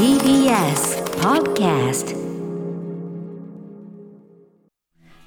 [0.00, 2.16] TBS Podcast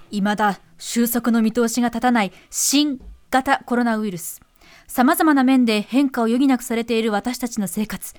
[0.10, 3.00] 未だ収束の見通しが立たない新
[3.30, 4.42] 型コロナウイルス。
[4.88, 8.16] さまざまな面で変化を余儀なくされている私たちの生活。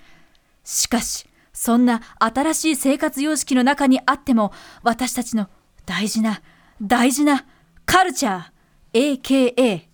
[0.62, 4.52] しかしそんな新しい生活様式の中にあっても
[4.84, 5.48] 私たちの
[5.86, 6.41] 大事な
[6.80, 7.46] 大事な
[7.84, 9.89] カルチャー AKA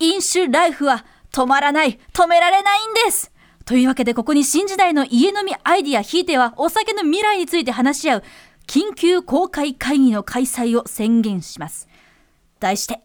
[0.00, 3.32] 飲酒ライフは止まらない止められないんです。
[3.68, 8.22] というわけでここに新時代の家飲みアイディアひいてはお酒の未来について話し合う
[8.66, 11.86] 緊急公開会議の開催を宣言します。
[12.60, 13.02] 題して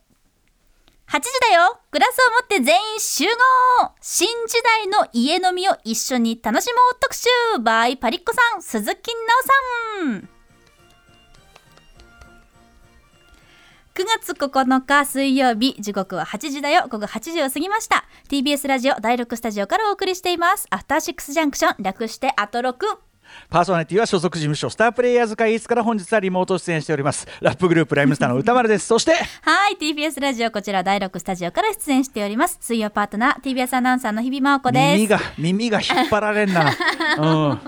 [1.10, 1.80] 8時だよ。
[1.92, 3.92] グラスを持って全員集合。
[4.00, 7.28] 新時代の家飲みを一緒に楽しもう特集。
[7.62, 10.33] by パリッコさん鈴木奈緒さん。
[13.96, 16.88] 9月9日水曜日時刻は8時だよ。
[16.90, 18.06] 午後8時を過ぎました。
[18.28, 20.66] TBS ラジオ第6スタジオからお送りしています。
[20.72, 22.88] アフターシックスジャンクション略してアトロク。
[23.50, 27.28] パーソナリティは所属事務所スタープレイヤーズ会議室から本日はリモート出演しております。
[27.42, 28.88] ラップグループライムスターの歌丸です。
[28.88, 32.58] そしてはい TBS ラジオこちら第6スタジオから出演しております。
[32.62, 34.96] 水曜パートナー TBS アナウンサーの日比真央子です。
[34.96, 36.66] 耳が耳が引っ張られんな、
[37.18, 37.60] うん、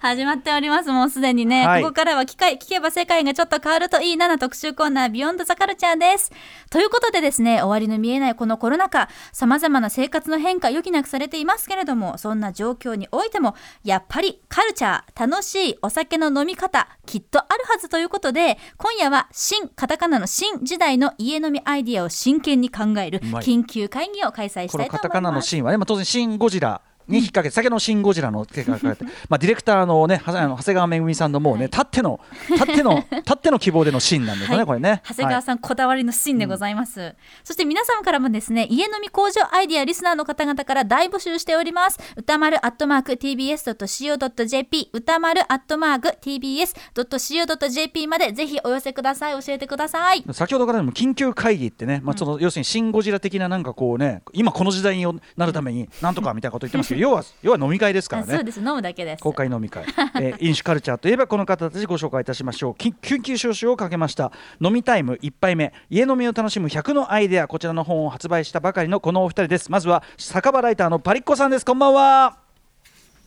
[0.00, 1.82] 始まっておりますもうすでにね、はい。
[1.82, 6.32] ここからは機会聞けば世界がちょっと変わるといいなの特集コーナービヨンドザカルチャーです。
[6.70, 24.86] ということでですね終わりの見えないこのコロナ禍さまざまな生活の変化余儀なくされていますけれどもそんな状況においてもやっぱりカルチャー楽しいお酒の飲み方きっとあるはずということで今夜は新カタカナの新時代の家飲みアイディアを真剣に考える緊急会議を開催しこたいと思います。
[24.86, 31.70] のカタカナのシーンはね、まあ、当然シン・ゴジラに引っ掛けて、酒のシン・ゴジラの手が書かれて、 まあ、ディレクターのねはあの長谷川めぐみさんのもうね、はい。
[31.70, 32.20] たっての
[32.56, 34.66] たってのたっての希望でのシーンなんですよね、はい。
[34.66, 35.02] これね。
[35.06, 37.14] 長谷川さん、こだわりのシーンでございます、
[37.44, 41.98] そして皆様からもですね家飲み工場アイディアリスナーの方々から大募集しております。
[42.16, 49.42] 歌丸アットマーク tbs.co.jp 歌丸アットマーク tbs.co.jp までぜひお寄せください。
[49.42, 50.24] 教えてください。
[50.32, 58.32] 先ほどからでも緊急会議ってね、まあ、その要するにシン・ゴジラ的ななんかこうね今この時代になるためになんとかみたいなこと言ってますけど要は要は飲み会ですからね。
[58.32, 58.58] あそうです。
[58.60, 59.22] 飲むだけです。
[59.22, 59.84] 公開飲み会、
[60.20, 62.74] えー 飲酒カルチャーといえばこの方たちご紹介いたしましょう。
[62.76, 64.32] き緊急招集をかけました。
[64.60, 65.72] 飲みタイム1杯目。
[65.90, 67.48] 家飲みを楽しむ100のアイデア。
[67.48, 69.70] こちらの本を発売したばかりのこのお二人です。
[69.70, 71.64] まずは酒場ライターのパリッコさんです。
[71.64, 72.36] こんばんは。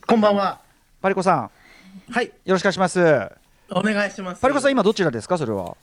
[0.08, 0.60] こんばんは。
[1.02, 1.52] パリコさん。
[2.12, 3.00] はい、よろしくお願いします。
[3.72, 4.42] お願いします。
[4.42, 5.38] パリコさん今どちらですか？
[5.38, 5.76] それは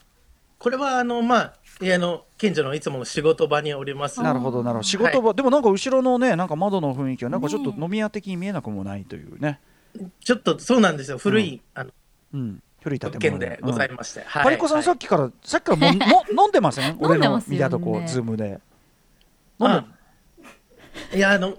[0.62, 4.22] これはあのまあ家の近所のいつもの仕事場におります。
[4.22, 4.82] なるほどなるほど。
[4.84, 9.58] 仕事場、でもなんか後ろのねなんか窓の雰囲気はなんかちょっと飲み屋的に見えなくもないというね。
[10.20, 11.18] ちょっとそうなんですよ。
[11.18, 11.90] 古い、あの
[12.34, 13.38] うん古い建物。
[13.40, 14.20] でございまして。
[14.20, 14.44] はい。
[14.44, 14.84] パリコさん、はい。
[14.84, 16.96] さっきからさっきからも も飲んでません？
[17.00, 18.60] 俺の飲んでますよね見たとこズームで。
[19.58, 19.84] 飲んであ
[21.16, 21.58] いやあの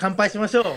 [0.00, 0.64] 乾杯しましょう。
[0.64, 0.72] 飲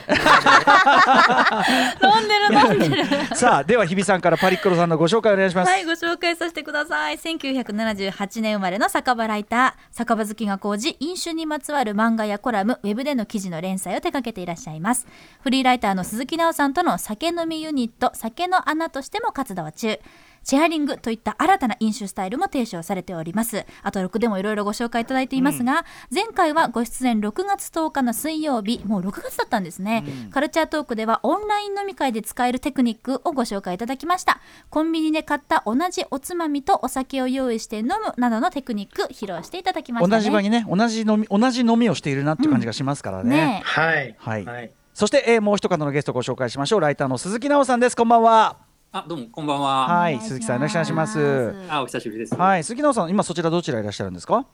[2.26, 7.18] んでる飲んでるさあでは日比さんからパリッコロさんのご紹介お願いします、はい、ご紹介させてください。
[7.18, 15.08] 1978年生まれの酒場ライター、酒場好きが高じ、飲酒にまつわる漫画やコラム、ウェブでの記事の連載を手掛けていらっしゃいます。
[15.42, 20.00] フリーライターの鈴木奈緒さんとの酒飲みユニット、酒の穴としても活動中。
[20.44, 23.66] シェアリングといった新たな飲酒スタイルも提唱されております。
[23.82, 30.04] あと6でもいろいろご紹介いただいていますが、前回はご出演6月10日の水曜日、もう6月だったんですね。
[30.32, 34.40] カルチャートークではオンライン飲み会で使えるテクニックをご紹介いただきました。
[34.70, 40.18] コンビニで買った同じおつまみとお酒を用意して飲むなどのテクニック披露していただきましたね。
[40.18, 44.72] 同じ場にね同じ飲み同じ飲みをしているなっていう感じがしますからね、ねえはいはいはい。
[44.94, 48.58] そして、えーもう一方のゲストをご紹介しましょうライターの鈴木奈緒さんですこんばんは
[48.96, 49.88] あ、どうも、こんばんは。
[49.88, 52.36] はい鈴木さんよろしくお願いしますあ、お久しぶりです。
[52.36, 54.46] はい鈴木奈緒さん今そちらどちらいらっしゃるんですか？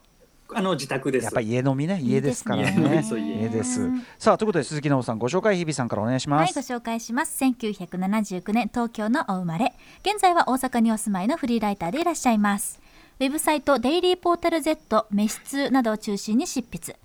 [0.54, 1.24] あの、自宅です。
[1.24, 3.86] やっぱり家飲みね家ですからね家飲みそう家家です
[4.18, 7.44] さあということで鈴木奈緒さんご紹介日比さんからお願いします、はい、ご紹介します。
[7.44, 9.74] 1979年東京のお生まれ。
[10.02, 12.80] 現在は大阪にお住まいのフリーライターでいらっしゃいます。
[13.20, 16.96] ウェブサイトデイリーポータル Z、メシツなどを中心に執筆。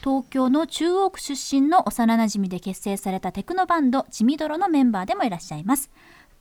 [0.00, 5.90] 東京の中央区出身の幼馴染で結成されたテクノバンド、チミドロのメンバーでもいらっしゃいます。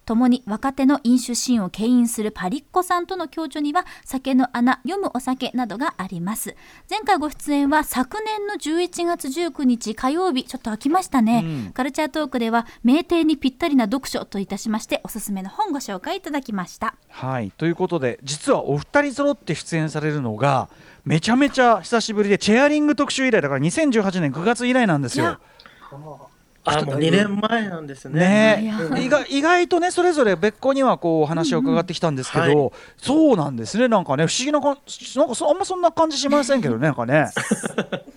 [0.05, 6.55] 共に若手の飲酒シーンを牽引するパリッコさんとの共著には酒の穴読むお酒などがあります。
[6.89, 16.95] 前回ご出演は昨年の11月19日火曜日ちょっと空きましたね、カルチャートークでは名店にぴったりな読書といたしましておすすめの本ご紹介いただきました。
[17.09, 17.51] はい。
[17.51, 20.69] ということで実はお二人揃って出演されるのが
[21.05, 25.25] めちゃめちゃ久しぶりでチェアリング特集以来だから2018年9月以来なんですよ。
[25.25, 25.39] いや。
[26.65, 28.19] あもう2年前なんですね。
[28.61, 29.01] ね。
[29.01, 33.87] 意外意外とねそれぞれ別個にはこうお話を伺ってきたんですけど、うんうんそうなんですね。
[33.87, 34.75] なんかね不思議ななん
[35.27, 37.29] かそあんまそんな感じしませんけどねなんかね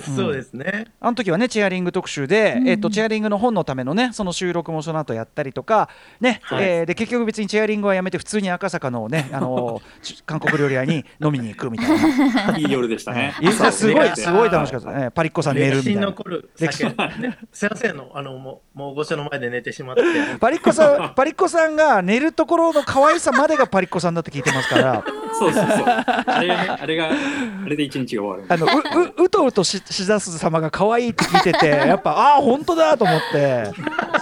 [0.00, 0.86] そうですね。
[1.00, 5.88] あの時はねチェアリング特集で、うんえっとチェアリングの本のためのねその収録もその後やったりとか
[6.20, 12.58] ね、はいえーで結局別にチェアリングはやめて普通に赤坂のね あのち韓国料理屋に飲みに行くみたいな。
[12.58, 13.34] いい夜でしたね。
[13.40, 15.10] いやすごい朝すごい楽しかったね。
[15.10, 16.06] パリッコさん寝る歴史にみたいな。
[16.10, 20.02] 残る歴史酒、ね、 先生のあのもうもう御所の前で寝てしまって。
[20.38, 25.04] パリッコさんパリッコさんが寝るところの可愛さまでがパリッコさんだって聞いてますから。
[25.38, 25.84] そうそうそう。
[25.86, 27.10] あれあれが、
[27.64, 33.70] あれで一日が終わるあのうううとうとししだす様が可愛いって聞いてて やっぱああ本当だと思って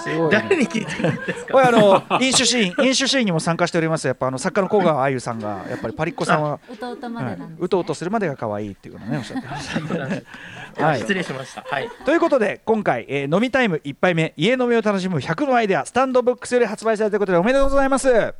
[0.02, 0.42] すごい、ね。
[0.48, 1.68] 誰に聞いてるんですか？
[1.68, 9.80] あの飲酒シーン 飲酒シーンにも参加しておりますやっぱあの作家の小川あゆさんがやっぱりパリッコさんは、弟まはいでなんです、うとうとするまでが可愛いっていうのをねおっしゃってました。
[10.86, 11.64] はい失礼しました。
[11.68, 11.88] はい。
[12.06, 18.34] ということで今回、えー飲みタイム1杯目家飲みを楽しむ100のアイデアスタンドブックスより発売されたということでおめでとうございます。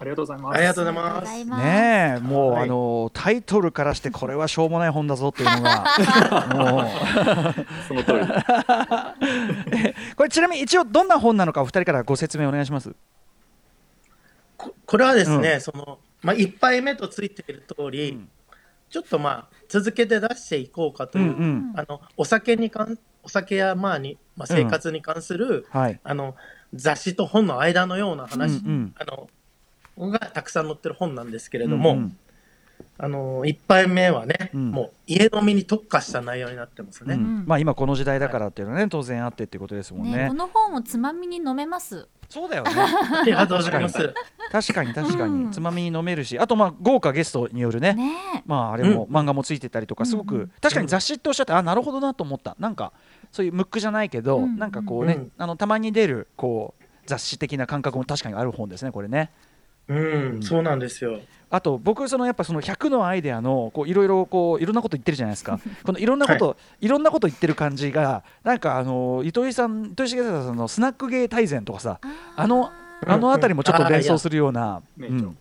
[0.00, 0.56] ありがとうございます。
[0.56, 0.98] ありがとうござ
[1.36, 1.62] います。
[1.62, 5.84] ねえもう、はいあのタイトルからしてこれはしょうもない本だぞっていうのが
[6.56, 6.88] もう
[7.86, 8.20] その通り。
[10.16, 12.94] これちなみに一応どんな本なのかお二人からご説明お願いします？
[14.56, 18.28] ここれはですね、うそのまあ一杯目とついている通り、うん
[18.88, 26.00] ちょっとまあ続けて出していこうかとうんいう、うんあのお酒に関お酒やまあにまあ生活に関する、はい。
[26.02, 26.34] あの
[26.74, 29.28] 雑誌と本の間のような話、うんうんあの
[30.08, 32.16] がたくさん載ってる本なんですけれども、うんうん。
[33.02, 34.70] あの一杯目はね、うん。
[34.70, 37.14] もう家飲みに特化した内容になってますね。
[37.14, 37.44] うん。
[37.46, 40.16] まあ今この時代だからっていうのはね当然あってっていうことですもんね。
[40.16, 42.08] ねこの本をつまみに飲めます。
[42.28, 42.70] そうだよね。
[42.76, 44.14] ありがとうございます。
[44.52, 45.50] 確かに確かに、うん。
[45.50, 47.94] つまみに飲めるしあとまあ豪華ゲストによるね。
[47.94, 48.42] ね。
[48.46, 50.52] まああれも漫画もついてたりとかすごく、うんうん。
[50.60, 52.54] 確かに雑誌っておっしゃってあなるほどなと思った。
[52.58, 52.92] なんか
[53.32, 54.58] そういうムックじゃないけど、うん。
[54.58, 55.32] なんかこうね、うん。
[55.38, 59.30] あのたまに出るこう雑誌的な感覚も確かにある本ですねこれね。
[59.90, 61.20] うん、そうなんですよ。
[61.50, 65.58] あと僕そのやっぱその100のアイデアのこういろいろこういろんなこと言ってるじゃないですか。
[65.82, 71.98] このいろんなこと、い、ろんなこと言ってる感じがなんかあの糸井さん糸井重里さんのスナック芸大全とかさ
[72.36, 72.70] あの
[73.04, 75.36] あの辺りもちょっと連想するような、うん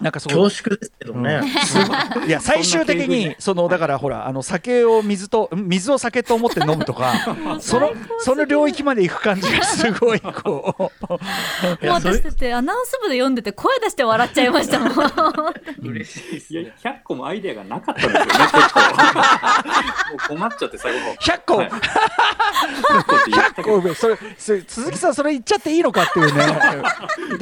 [0.00, 1.40] なんかそう恐縮ですけどね。
[2.26, 7.14] いや最終的にそのだからほらあの酒を水とん水を酒と思って飲むとか
[7.60, 10.82] そのその領域まで行く感じがすごいこう。
[11.06, 14.92] もういやそれ私だってアナウンス部で読んでて声出して笑っちゃいましたもん。
[15.82, 16.74] 嬉しいですいやね。
[16.82, 18.80] 100個もアイデアがなかったんですよね、結構。
[18.80, 20.98] もう困っちゃって、最後。
[21.20, 21.70] 100個、はい。
[21.70, 23.16] 100個。
[23.16, 26.44] って言ったけどこうそれそれ鈴木さんそれ言っちゃっていいのかっていうね。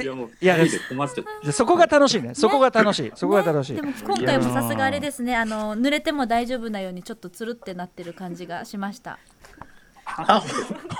[0.03, 1.47] いやもう、いやいや、で困っちゃって。
[1.47, 5.35] でそこが楽しいねそこが楽しい、そこが楽しい、でも今回もさすがあれですね。
[5.35, 9.19] あの濡れても大丈夫なようにちょっとつるってなってる感じがしました。
[10.06, 10.41] あ、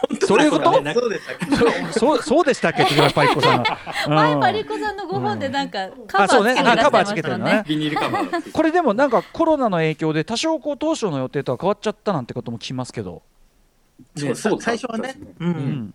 [0.09, 0.73] 本当そういうこと？
[0.73, 1.93] そうでしたっけ。
[1.93, 2.85] そうそうでしたっけ？
[3.15, 3.65] パリッコさん
[4.09, 7.53] 前パリコさんのご本でなんかカバーつけてるのね。
[7.57, 13.23] ねビニールカバーこれでもなんかコロナの影響で多少こう当初の予定とは変わっちゃったなんてことも聞きますけど、
[14.17, 15.15] そうそう最初はね。
[15.39, 15.45] う。
[15.45, 15.95] うん。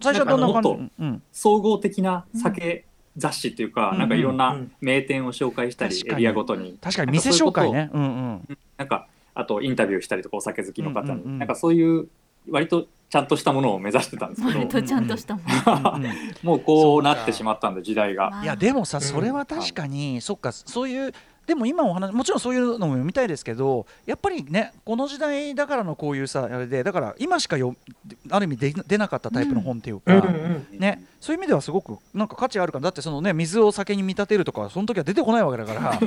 [0.00, 1.20] 最初はどんな感じ？
[1.32, 2.84] 総合的な酒
[3.16, 4.72] 雑誌っていうか、うんなんかいろんうなん。
[4.80, 6.78] 名店を紹介したり、エリアごとに。
[6.80, 7.90] 確かに店紹介ね。
[7.92, 8.58] うんうん。
[8.76, 12.08] なんか、あとインタビューしたりとか、お酒好きの方に、なんかそういう、
[12.50, 16.12] 割とちゃんとしたものを目指してたんですけど、割とちゃんとしたもんうんうん。
[16.42, 18.40] もうこうなってしまったんで、時代が。
[18.42, 19.04] いやでもさうん。
[19.04, 21.12] それは確かに、そっかそういう
[21.46, 27.74] でも今お話もちろんそういうのも読みたいですけどやっぱりねこの時代だからのこういうさあれでだから今しかよ
[28.30, 30.14] ある意味で出なかったタイプの本っていうか、
[30.72, 35.98] ね、そういう意味ではすごくなんか価値あるからだってそのね水を酒に見立てるとかその時は出てこないわけだから。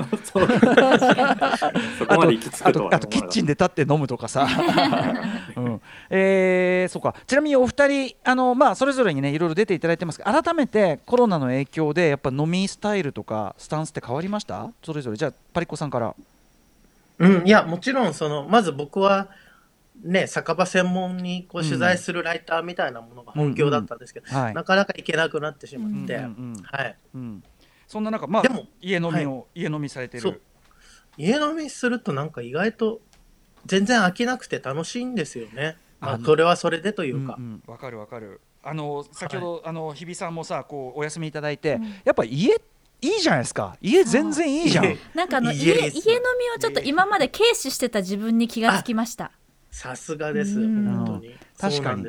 [2.08, 3.48] あとあくとあとキッチンで。
[3.48, 4.46] で立って飲むとかさ、
[5.56, 5.82] うん。
[6.10, 7.16] えーそうか。
[7.26, 14.70] ちなみにお二人あの、まあ、それぞれにねいろいろ出ていただいてますが改めてコロナの影響でやっぱ飲みスタイルとかスタンスって変わりました？
[14.84, 15.18] それぞれ。
[15.18, 16.16] じゃあパリッコさんから。
[17.20, 19.30] うん、いや、もちろん、その、まず僕は、
[20.04, 26.96] ね、酒場専門にこう取材するライターみたいなものが本業だったんですけど、はいなかなか行けなくなってしまって、うんうんはい。
[27.16, 27.44] うん、
[27.88, 30.42] そんな中、まあでも、家飲みを、は家飲みされてる。
[31.18, 33.02] 家飲みするとなんか意外と
[33.66, 35.78] 全然飽きなくて楽しいんですよね。
[36.00, 37.36] まあ、それはそれでというか。
[37.40, 38.42] うんうんわかるわかる。
[38.64, 42.60] あの先ほど、あの日比さんもさこうお休みいただいて、うんやっぱ家
[43.02, 43.78] いいじゃないですか。
[43.82, 44.86] 家全然いいじゃん。
[44.86, 49.32] 家 なんかあの家家家飲みをちょっと今まで軽視してた自分に気がつきました。
[49.70, 50.86] さすがです、うん。
[50.86, 51.36] 本当に。
[51.60, 52.04] 確かに。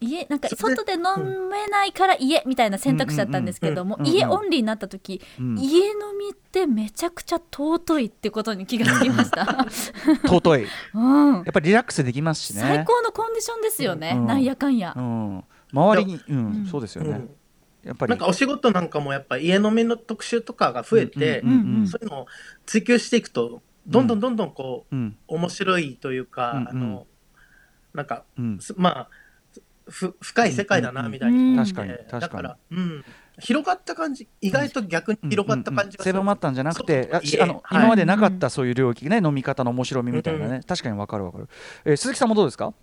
[0.00, 5.58] 家なんか外で飲めないから家みたいな選択肢だったんですけども家オンリーになった時うん。
[5.58, 9.66] 家飲みってめちゃくちゃ尊いってことに気がつきました、
[10.26, 10.66] 尊い。
[10.94, 11.34] うん。
[11.36, 12.60] やっぱりリラックスできますしね。
[12.60, 14.26] 最高のコンディションですよね、うん。
[14.26, 14.92] なんやかんや。
[14.94, 15.44] う、ん。
[15.72, 16.66] 周りに、うん、うん。
[16.66, 17.26] そうですよね。
[17.88, 18.10] うんやっぱり。
[18.10, 21.88] なんかお仕事なんかもやっぱ家飲みの特集とかが増えて、うんうんうんうん。
[21.88, 22.26] そういうのを
[22.66, 25.16] 追求していくと、どんどんどんどんこう、うん。
[25.26, 26.68] 面白いというか、うんうん。
[26.68, 27.06] あの、
[27.94, 28.58] なんか、うん。
[28.60, 29.08] すまあ、
[29.88, 31.64] ふ深い世界だな、みたいうんな。
[31.64, 32.20] 確かにえー確かに。
[32.20, 33.04] だから、うん。
[33.40, 36.12] 広がった感じ、意外と逆に広がった感じがする。
[36.12, 37.08] 狭まったんじゃなくて
[37.40, 41.48] あの、はい今までなかったそういう領域ね飲み方の面白みみたいなね、確かにわかるわかる、
[41.84, 42.74] えー鈴木さんもどうですか？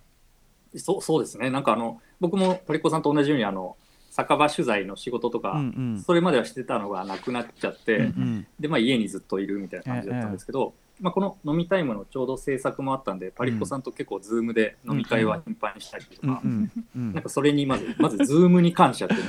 [0.78, 1.50] そうそうですね。
[1.50, 3.76] なんかあの僕もパリコさんと同じようにあの
[4.16, 6.02] 酒場取材の仕事とか、うんうん。
[6.02, 8.46] それまではしてたのがなくなっちゃって、うんうん。
[8.58, 17.12] でまあ家にずっといるみたいな感じだったんですけど、まあこの飲みタイムのちょうど制作もあったんで、パリコさんと結構ズームで飲み会は頻繁にしたりとか、うんうんうん。
[17.12, 19.24] なんかそれにまずまずズームに感謝っていう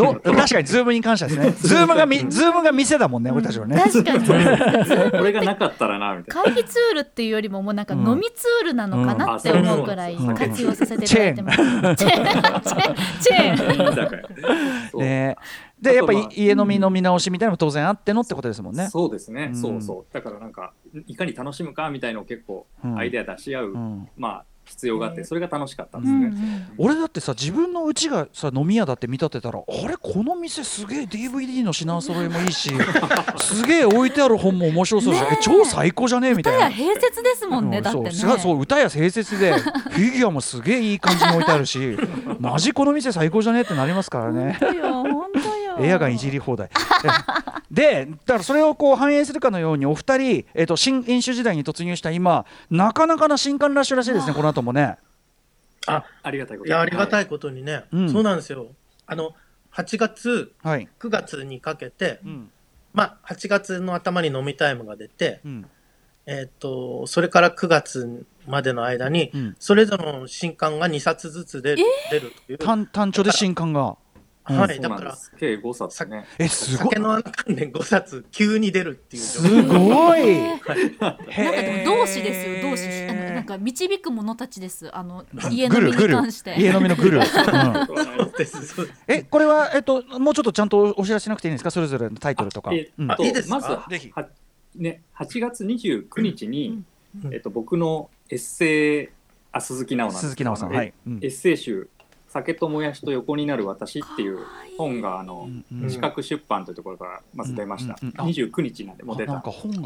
[0.00, 0.20] のが。
[0.42, 1.50] 確かにズームに感謝ですね。
[1.56, 3.78] ズームがみズームが店だもんね俺たちのね。
[3.78, 5.10] 確かに。
[5.10, 6.52] これがなかったらなみたいな。
[6.52, 11.56] 会議ツールっていうよりももうなんか飲みツールなのかなって思うくらいうん活用させていただいてます。
[11.56, 11.96] チェーン。
[11.96, 13.56] チェーン。
[13.62, 15.36] チェーン
[15.82, 18.88] でやっぱり家飲み飲み直しみたいなのも当然あってのってことですもんね。
[18.88, 19.56] そうですね、うん。
[19.56, 20.14] そうそう。
[20.14, 20.72] だからなんか
[21.06, 22.98] いかに楽しむかみたいのを結構うん。
[22.98, 24.08] アイデア出し合う、うん。
[24.16, 29.96] まあ必要があってそれが楽しかったんですね、うんうん俺だってさ自分のうちがさ飲み屋だって見立てたらあれ？
[29.96, 32.70] この店すげえ DVD の品揃えもいいし
[33.38, 35.38] すげえ置いてある本も面白そうじゃん、え。
[35.42, 36.68] 超最高じゃねえみたいな。
[36.68, 38.10] 歌や併設ですもんね、うんだってね。
[38.12, 38.60] そう。
[38.60, 41.96] 歌や併設で フィギュアもすげえいい感じに置いてあるし
[42.38, 43.58] マジこの店最高じゃね？
[43.58, 44.56] えってなりますからね。
[44.60, 45.51] 本当よ、本当よ。
[45.80, 46.70] エアガンいじり放題。
[47.70, 54.98] でだからそれをこう反映するかのようにお二人、えっと新飲酒時代に突入した今なかなかな新刊ラッシュらしいですねこの後もね。
[55.86, 58.12] あ、ありがたいこといや、ありがたい、いことにね、うん。
[58.12, 58.68] そうなんですよ。
[59.06, 59.34] あの、
[59.72, 62.50] 8月、はい、9月にかけて、うん。
[62.92, 65.66] まあ、8月の頭に飲みタイムが出て、うん。
[66.26, 69.56] えっ、と、それから9月までの間に、うん。
[69.58, 72.58] それぞれの新刊が2冊ずつ出る,、出るという。
[72.58, 73.96] 単単調で新刊が
[74.44, 75.32] はい、そうだから、なんです。
[75.38, 76.24] 計5冊ね。
[76.38, 76.94] えすごい。
[76.94, 80.38] 酒の関連5冊急に出るっていうすごい。
[80.42, 81.88] なんかへでー。
[81.88, 82.88] も同志ですよ、同志。
[83.08, 84.94] あのなんか導く者たちです。
[84.94, 86.54] あの家飲みに関して。
[86.60, 87.20] 家飲みのグル、
[89.06, 91.70] えこれはえっともうちょっとちゃんとお知らせしなくていいんですか？
[91.70, 93.48] それぞれのタイトルとか、いいです。
[93.48, 94.10] かまずはぜひ。
[94.14, 94.28] は
[94.74, 96.82] ね、8月29日に、
[97.24, 97.34] うん。
[97.34, 99.08] えっと、僕のエッセイ
[99.52, 101.16] あ鈴木奈緒なん鈴木奈緒さんはい、うん。
[101.18, 101.88] エッセイ集
[102.32, 104.38] 「酒ともやしと横になる私」っていう
[104.78, 105.90] 本があの、うんうん。
[105.90, 109.32] 四角出版というところからまず出ました、うんうんうんあ29日なんでもう出た。
[109.32, 109.82] あなんか本が手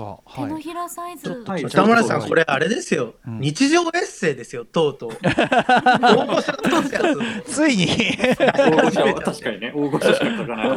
[0.46, 1.42] のはいひらサイズ。
[1.46, 3.40] はい歌村さん、はいこれあれですよ、うん。
[3.40, 5.10] 日常エッセイですよ、とうとう。
[5.22, 7.86] 大御所のやつついに。
[7.86, 10.68] 大御所確かにね大御所しか書かない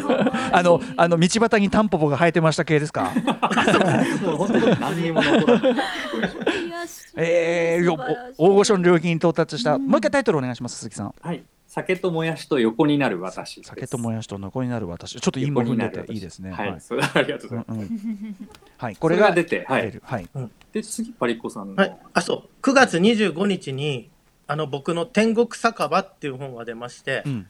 [0.54, 3.12] あのあの道端にタンポポが生えてました系ですか？
[4.24, 5.76] もう本当に何にも残らない。
[7.16, 7.98] えー、
[8.38, 11.14] 大御所の領域に到達した、もう一回タイトルお願いします鈴木さん。
[11.22, 15.20] はい酒ともやしと横になる私酒ともやしと横になる私。
[15.22, 16.52] ちょっと韻も踏んでていいですね。
[16.52, 18.50] はい、それありがとうございます、うんうん。
[18.78, 18.96] はい。
[18.96, 20.28] ここれが出て、はい、はい。
[20.74, 24.10] で次パリコさんの、はい、あ、そう、9月25日に、
[24.48, 27.48] あの、僕の天国酒場っていう本が出まして、うん。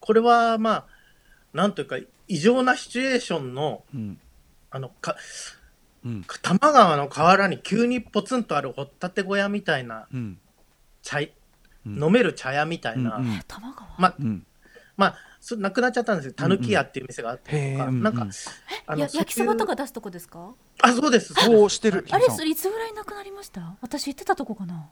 [0.00, 0.84] これは、まあ、
[1.54, 1.96] なんというか、
[2.28, 4.18] 異常なシチュエーションの、うん。
[4.68, 5.16] あの、か、
[6.04, 6.24] うん。
[6.42, 10.38] 多摩川の河原に急にポツンとある掘ったて小屋みたいなうん。
[11.02, 11.20] 茶
[11.86, 13.88] 飲める茶屋みたいな、うんうん玉川？
[13.98, 14.46] まあ、うん
[14.96, 18.30] まあ、そなくなっちゃったんですけど、たぬき屋っていう店があってとか、へーうんなんか、うん
[18.88, 19.76] あや焼きそばとか。
[19.76, 20.54] か出すとこですか？
[20.80, 21.34] あ、そうです。
[21.34, 23.76] そうしてるあれいつぐらいなくなりました？
[23.82, 24.88] 私行ってたとこかな。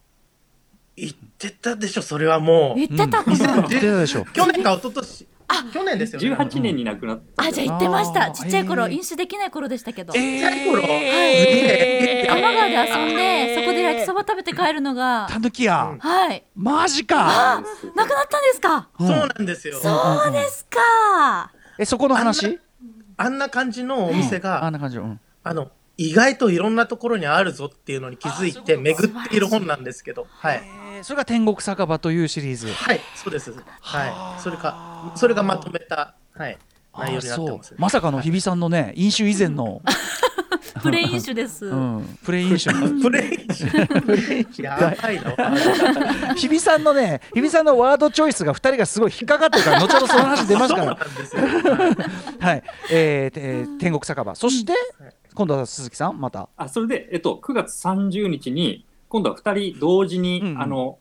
[0.97, 2.81] 言ってたでしょ、それはもう。
[2.81, 3.55] 行ってたかうんな。
[3.55, 5.27] 言ってたでしょ去年か一昨年
[5.73, 6.33] 去年ですよね。
[6.35, 7.45] 18年に亡くなった。
[7.45, 8.31] あじゃあ行ってました。
[8.31, 10.13] ちっちゃい頃飲酒できない頃でしたけど。
[10.17, 10.83] えちっちゃい頃？
[10.83, 15.27] え多摩川で遊んでそこで焼きそば食べて帰るのが。
[15.31, 16.45] たぬきやはい。
[16.57, 17.57] マジか。
[17.59, 17.61] あ
[17.95, 18.89] なくなったんですか？
[18.99, 19.79] うんそうなんですよ。
[19.81, 21.53] そうですか。
[21.79, 22.59] えそこの話？
[23.17, 25.21] あんな感じのお店あが、んな感じうん。
[25.45, 30.63] あの、意外といろんなところにあるぞっていうのに気づいて巡っている本なんですけど、はい。
[30.95, 32.69] えーそれが天国酒場というシリーズ。
[32.69, 33.53] はい、そうです。
[33.81, 34.41] はい。
[34.41, 36.57] それか、それがまとめた、はい、
[36.97, 37.57] 内容になってそう。
[37.59, 37.75] ます。
[37.79, 39.83] まさかの日比さんのね飲酒以前の、
[40.83, 41.67] プレイ飲酒です。
[41.67, 42.79] うん、プレイ飲酒。
[43.03, 46.35] プレイやばいな。
[46.37, 51.43] 日比さんのね日比さんのワードチョイスが2人がすごい引っかかってるから後ほどその話出ますそうなんからですよ。
[52.39, 54.35] はい、えーえー天国酒場。
[54.37, 54.73] そして
[55.35, 56.49] 今度は鈴木さんまた。
[56.57, 60.63] あそれで、えっと、9月30日に今度は2人同時に、うんうん。
[60.63, 60.99] あの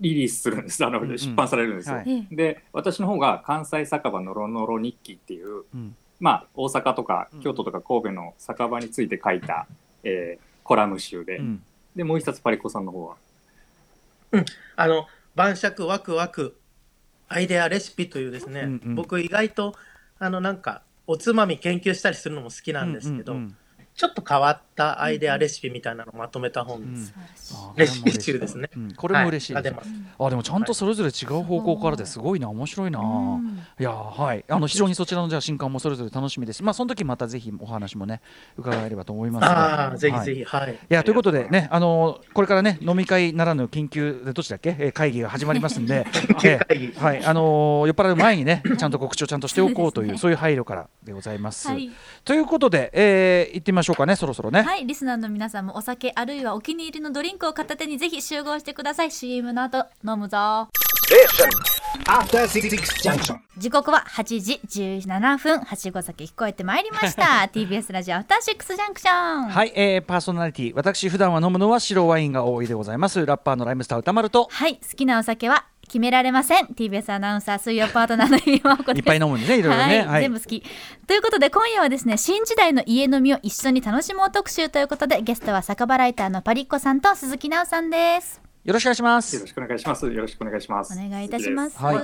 [0.00, 0.84] リリースするんです。
[0.84, 1.18] あの、んうん。
[1.18, 1.96] 出版されるんですよ。
[1.96, 2.28] はい。
[2.30, 5.96] えで私の方が関西酒場のろのろ日記っていう、うん。
[6.20, 7.40] まあ、大阪とかうん。
[7.40, 9.66] 京都とか神戸の酒場について書いた、
[10.04, 11.62] えーコラム集で、うん。
[11.96, 13.16] でもう一冊パリコさんの方は？
[14.76, 16.56] あの、晩酌ワクワク、
[17.26, 18.94] アイデアレシピというですね、うんうん。
[18.94, 19.74] 僕意外と、
[20.18, 23.56] あの、なんか、おつまみ研究したりするのも好きなんですけど、うんうん
[23.98, 27.12] ちょっと変わったアイデアレシピみたいなのをまとめた本です。
[27.52, 28.70] あレシピ集ですね。
[28.76, 29.90] うんこれも嬉しいです、はが出ます。
[30.20, 33.60] あでもちゃんとそれぞれ違う方向からですごいな面白いな、うん。
[33.76, 34.44] いやはい。
[34.48, 36.62] あの非常にそちらのじゃあ新刊もそれぞれ楽しみです。
[36.62, 38.20] まあその時またぜひお話もね
[38.56, 39.88] 伺えればと思いますが。
[39.88, 40.74] ああ、ぜひぜはいひ、はい。
[40.74, 46.06] いやということでね、あのこれからね飲み会ならぬ緊急でどっちだっけ、えー会議が始まりますんで、
[46.44, 46.86] え会議。
[46.86, 47.24] ーはい。
[47.24, 51.66] あのー酔っ払う前にねちゃんと告知をちゃんとしておこうというそういう配慮からでございます。
[51.66, 51.90] はい。
[52.24, 54.62] ということで、えー、行ってみましょうかねそろそろね。
[54.62, 59.10] はい、リスナーの皆さんもお酒あるいはお気に入りのドリンクを片手にぜひ集合してください。
[59.10, 60.68] CM の後飲むぞ。
[62.06, 62.68] After Six
[63.02, 63.38] Junction.
[63.56, 65.60] 時刻は8時17分。
[65.60, 67.48] はしご酒聞こえてまいりました。
[67.52, 69.48] TBS ラジオアフターシックスジャンクション。
[69.48, 73.24] はい、えー、パーソナリティ私普段は飲むのは白ワインが多いでございます。
[73.24, 74.48] ラッパーのライムスター歌丸と。
[74.50, 76.66] はい好きなお酒は決められません。
[76.66, 78.98] TBS アナウンサー水曜パートナーの日真央子です。
[78.98, 79.82] いっぱい飲むんでねいろいろね。
[79.82, 80.22] はい、はい。
[80.22, 80.62] 全部好き。
[81.06, 88.40] ということで今夜はですね新時代の家飲みを一緒に楽しもう特集ということでゲストは酒場ライターのパリッコさんと鈴木奈緒さんです。
[88.64, 89.34] よろしくお願いします。
[89.34, 90.06] よろしくお願いします。
[90.06, 90.92] よろしくお願いします。
[90.92, 91.78] お願いいたします。
[91.78, 91.98] はい。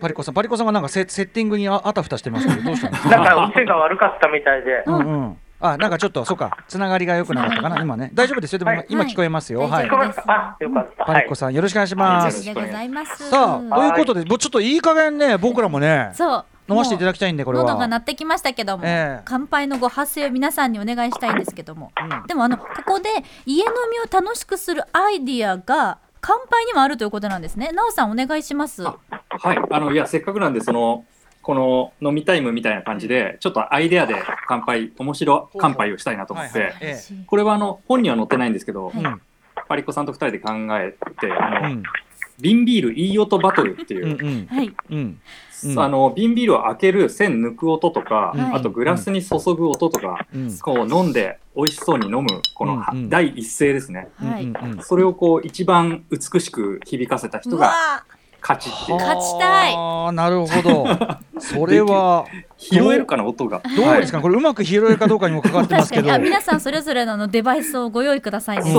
[0.00, 4.82] パリコさんパリコさんがなんかセセッティングにああたふたしてますけどどうしたんですかなんか、店が悪かったみたいで。
[4.86, 6.58] うんうんあなんかちょっとそうか。
[6.68, 8.10] つながりが良くなかったかな今ね。
[8.12, 8.58] 大丈夫ですよ。
[8.58, 9.60] でも今,、今聞こえますよ。
[9.60, 10.20] はい、大丈夫です。
[10.26, 11.04] あ、よかった。
[11.06, 13.30] パリコさんよろしくお願いします、でございます。
[13.30, 16.44] さあということでもうちょっといい加減ね僕らもねそう。
[16.68, 17.64] 飲ませていただきたいんでこれは。
[17.64, 19.22] 喉が鳴ってきましたけども、ええ。
[19.24, 22.26] 乾杯のご発声を皆さんにお願いしたいんですけども、うん。
[22.26, 23.08] でもあのここで
[23.46, 27.70] 家飲みを楽しくするアイディアが乾杯にもあるということなんですね。
[27.72, 28.82] なおさんお願いします。
[28.82, 28.92] は
[29.52, 31.04] い、あのいやせっかくなんでその
[31.44, 34.14] この飲みタイムみたいな感じでちょっとアイデアで
[34.48, 36.72] 乾杯面白乾杯をしたいなと思って、
[37.26, 38.92] これはあの本には載ってないんですけど、
[39.68, 41.82] パリコさんと二人で考えてあの、うん。
[42.40, 44.48] 瓶ビールいい音バトルっていう。
[45.78, 48.40] あの瓶ビールを開ける栓抜く音とか、はい。
[48.54, 50.58] あとグラスに注ぐ音とか、うん。
[50.58, 54.08] こう飲んで美味しそうに飲むこの、第一声ですね。
[54.80, 58.04] それをこう一番美しく響かせた人が
[58.46, 58.98] 勝ちっていう。
[58.98, 59.74] 勝ちたい。
[59.74, 60.86] ああなるほど。
[61.40, 62.26] それは
[62.58, 63.62] 拾えるかな音が。
[63.76, 66.08] どうですか、これうまく拾えるかどうかにも関わーってますけど。
[66.08, 66.24] 確かに。
[66.26, 68.72] あ皆さんそれぞれのあのデバイスをご用意くださいね。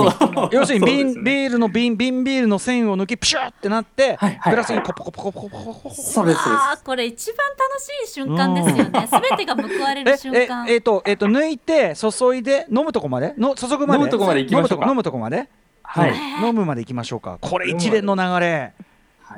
[0.52, 4.36] 要するに瓶、ビールの瓶瓶ビールの栓を抜きプシューってなって、はい。
[4.40, 4.52] はい。
[4.52, 6.48] グラスにポコポコポコポコポコそうですそうです。
[6.48, 9.08] あーこれ一番楽しい瞬間ですよね。
[9.08, 10.66] すべてが報われえる瞬え間。
[10.68, 13.34] えっ、とえっ、と抜いて注いで飲むとこまで？
[13.36, 13.98] の注ぐまで？
[13.98, 14.88] 飲むとこまで行きましょうか。
[14.88, 15.48] 飲むとこまで、
[15.82, 17.38] はい、うん飲むまで行きましょうか。
[17.40, 18.72] これ一連の流れ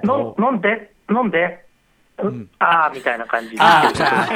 [0.05, 1.68] 飲んで、飲んで。
[2.27, 2.51] ん。
[2.59, 3.51] ああ、みたいな感じ。
[3.57, 3.61] で。
[3.61, 4.29] ああ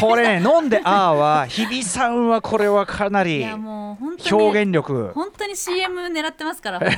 [0.00, 5.12] これね飲んであーは日比さんはこれはかないりやもう本当に表現力。
[5.14, 6.80] 本当に CM 狙ってますから。
[6.90, 6.96] 期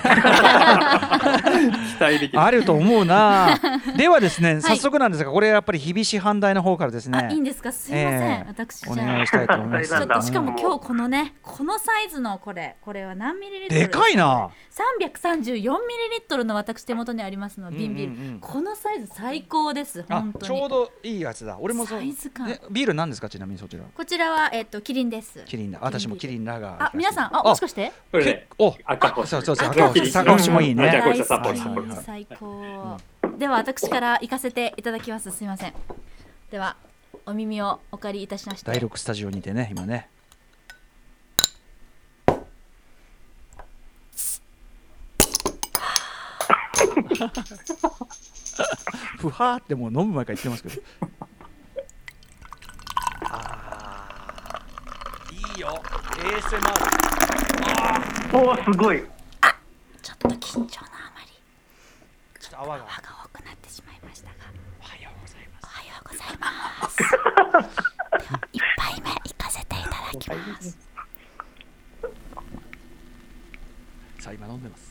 [2.01, 2.41] 待できる。
[2.41, 3.59] あると思うな。
[3.97, 7.19] ではですね早速なんですがこれやっぱり日比市販代の方からですね。
[7.19, 7.71] あいいんですか？
[7.73, 8.49] すいません、ええ。
[8.49, 8.93] 私じゃあ。
[8.93, 9.89] お願いしたいと思います。
[9.91, 10.59] ちょっとしかもうん。
[10.59, 14.51] 今日このねこのサイズのこれこれは何ミリリットルでかいな。
[14.75, 15.73] 334ミリリ
[16.19, 18.27] ットルの私手元にありますの瓶ビール、うんうん。
[18.35, 20.05] うんこのサイズ最高です。
[20.09, 21.57] あ本ちょうどいいやつだ。
[21.61, 21.99] 俺もそう。
[21.99, 22.51] サイズ感。
[22.51, 23.29] えビールなんですか？
[23.29, 23.83] ちなみにそちら。
[23.95, 25.43] こちらはえっ、とキリンです。
[25.47, 25.79] キリンだ。
[25.83, 27.93] 私もキリンラガーあ皆さんあもしかして？
[28.13, 29.29] これねお赤星。
[29.29, 29.69] そうそうそう。
[29.69, 30.19] 赤星。
[30.19, 30.51] 赤星。
[30.51, 30.91] もいいね。
[32.05, 32.99] 最高。
[33.39, 35.31] では私から行かせていただきます。
[35.31, 35.75] すいません。
[36.51, 36.77] では
[37.27, 38.71] お耳をお借りいたしまして。
[38.71, 40.09] 第6スタジオにてね今ね
[49.19, 50.81] ふはーってもう飲む前から言ってますけど。
[53.31, 55.83] あーいいよ。
[56.19, 59.03] ASMR おお、すごい。
[60.03, 61.29] ちょっと緊張のあまり。
[62.41, 62.85] ちょっと泡が。
[62.85, 62.89] 多
[63.29, 64.35] くなってしまいましたが。
[64.81, 65.65] おはようございます。
[65.65, 66.97] おはようございます。
[66.99, 67.05] で
[68.27, 70.77] は一杯目行かせていただきます。
[74.21, 74.91] さあ今飲んでます。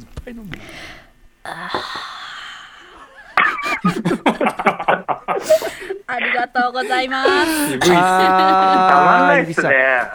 [0.00, 1.13] いっぱい飲んでます
[6.06, 7.72] ありがとうございます。
[7.72, 9.70] 渋いあたまんないーっすね。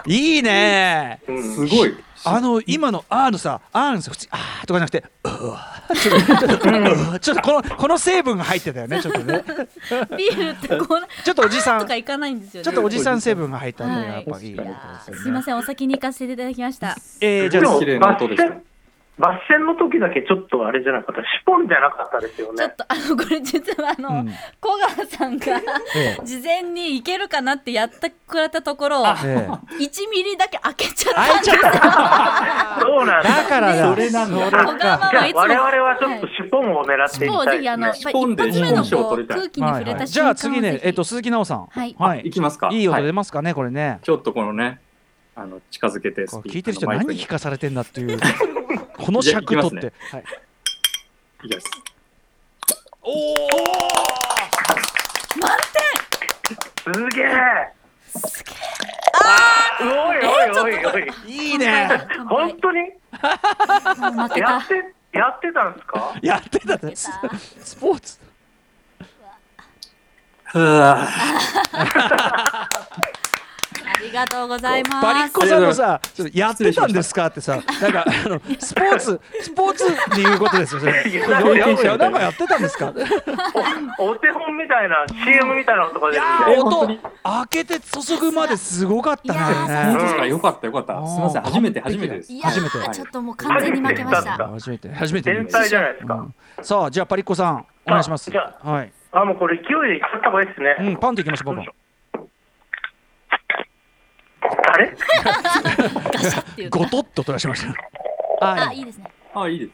[0.07, 1.21] いいね。
[1.27, 1.95] すごい。
[2.25, 6.73] あの今のあーのさあーのさ普通あーとかじゃなくてうわちょっとちょっとう
[7.13, 9.41] わちょっとこのこの成分が入ってたよねちょっとね。
[10.17, 12.65] ビールってこうちょっとおじさんとか行かないんですよね。
[12.65, 14.69] ちょっとおじさん成分が入ったのがはいやっぱいいいやこ
[15.05, 15.31] とですい。
[15.31, 16.97] ませんお先に行かせていただきました。
[17.21, 18.55] えー、じゃあでも綺麗な音でした
[19.19, 21.21] 抜線の時だけちょっとあれじゃなかった。
[21.21, 22.57] シポンじゃなかったですよね。
[22.57, 22.75] ちょっ。
[22.77, 24.33] とあのこれ実はあの、うん。
[24.61, 25.57] 小川さんが
[25.93, 26.25] ええ。
[26.25, 29.83] 事前にいけるかなってやってくれたところええ。
[29.83, 32.79] 1ミリだけ開けちゃった開いちゃった。
[32.79, 33.29] そうなんだ。
[33.29, 33.93] だからだ。
[33.93, 34.37] それなんだ。
[34.37, 37.51] 小川かママいつも我々はちょっとシポンを狙っていきたいですね。
[37.51, 37.95] ぜひあのやっ。
[38.01, 41.65] ぱり尻尾で一発目のこう空気に触れたじ瞬間をゃあ次ねえっと鈴木奈緒さん。
[41.67, 41.95] はい。
[41.99, 42.21] はい。
[42.21, 42.69] いきますか。
[42.71, 43.99] いい音はい出ますかねこれね。
[44.03, 44.79] ちょっとこのね
[45.35, 48.19] あの近づけて聞いてる人何聞かされてんだっていう
[48.99, 49.93] この尺取って。
[50.11, 50.23] はい。
[51.45, 51.67] いきます。
[53.01, 53.15] おお
[56.83, 57.25] すげえ。
[58.07, 58.53] すげえ。
[59.13, 61.07] あおいおいおいおい。
[61.27, 61.89] いいね。
[62.27, 62.79] 本当に？
[64.37, 66.13] やってやってたんですか？
[66.21, 66.95] やってたね。
[66.95, 67.09] ス
[67.63, 68.19] スポーツ
[73.95, 75.03] ありがとうございます。
[75.05, 76.87] バリッコさんもさちょっとやってた。
[76.87, 81.07] んですかってさなんかあのスポーツ スポーツっていうことですよそれ。
[81.07, 82.93] いやこれややなんかやってたんですか？
[83.99, 86.63] お手本みたいな CM みたいなのとかいやですね。
[86.63, 90.25] ー音開けて注ぐまですごかったね本当ですか？
[90.25, 90.93] よかったよかった。
[91.07, 92.33] すみません初めて初めてです。
[92.33, 92.77] いや初めて。
[92.77, 94.47] ーちょっともう完全に負けました。
[94.47, 96.13] 初めて初めて天才じゃないですか。
[96.15, 96.35] うん。
[96.63, 98.29] さあじゃあパリッコさんお願いします。
[98.29, 98.91] あじゃはい。
[99.11, 100.75] あもうこれ勢いでいった方がいいですね。
[100.79, 101.65] うんパンといきましょうパン
[104.41, 104.95] あれ？
[106.69, 107.65] ゴトッと取らしまし
[108.39, 108.79] たああい。
[108.79, 109.11] いですね。
[109.33, 109.71] あいいです。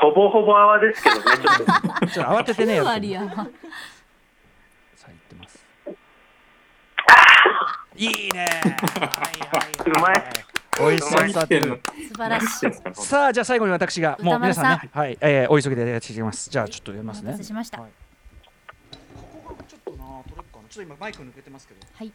[0.00, 1.22] ほぼほぼ泡ですけどね。
[1.24, 2.06] ちょっと。
[2.08, 3.46] ちょっと慌ててねや9る割やばさあ
[5.08, 5.66] 言ってます。
[7.96, 8.40] いいね。
[8.40, 10.22] はいはいはうまい。
[10.80, 11.82] 美味しそうに伝わってる。
[12.08, 12.72] 素晴らしい。
[12.94, 16.48] さあじゃあ最後に私がもう皆さんねはい、えー、お急ぎでやっていきます。
[16.48, 17.82] じゃあちょっとやりますおね待たせしました。
[17.82, 17.90] はい
[19.14, 21.80] ここがちょっとな取れるかなちょっと今マイク抜けてますけど。
[21.94, 22.12] はい。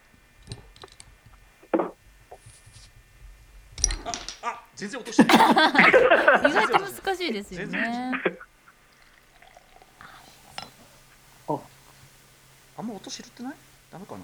[4.41, 5.37] あ全然落としてない。
[6.49, 8.11] 意外と難しいですよね。
[12.77, 13.55] あんま音知るってない？
[13.89, 14.23] ダメかな？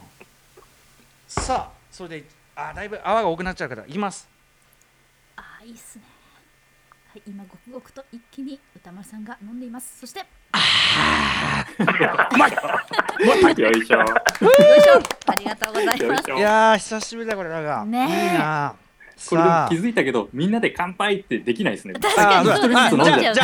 [1.27, 4.29] さあそれであだいぶ泡が多くなっちゃうからいきます。
[5.35, 6.03] あいいっすね。
[7.11, 9.99] はい今ごくごくと一気に歌丸さんが飲んでいます。
[9.99, 10.25] そして
[12.03, 12.51] ようまい
[13.59, 13.81] よいしょ。
[13.81, 14.01] いしょ。
[15.27, 16.03] ありがとうございます。
[16.03, 16.37] よいしょ。
[16.37, 18.33] いやー久しぶりだこれなんか、ねえ。
[18.33, 18.75] いいな。
[19.29, 21.93] これ気づいたけどみんなで乾杯ってできないですね。
[21.93, 23.35] 確かにあ一人ずつ飲んじゃう。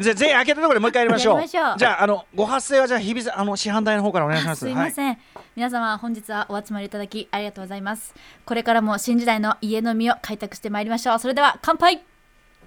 [0.00, 5.18] じゃ全員開けたところでもう一回やりましょうじゃああのご発声はじゃあ日比さんあの市販台の方からお願いしますすいません、
[5.56, 12.04] 皆様本日はお集まりいただきありがとうございますこれからも新時代の家飲みを開拓してまいりましょうそれでは乾杯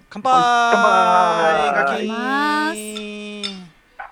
[0.10, 0.32] 乾杯
[0.74, 3.37] 乾杯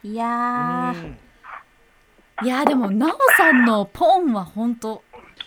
[0.06, 1.04] いやー。
[1.04, 2.46] うん。
[2.46, 5.02] いやーでもなおさんのポンは本当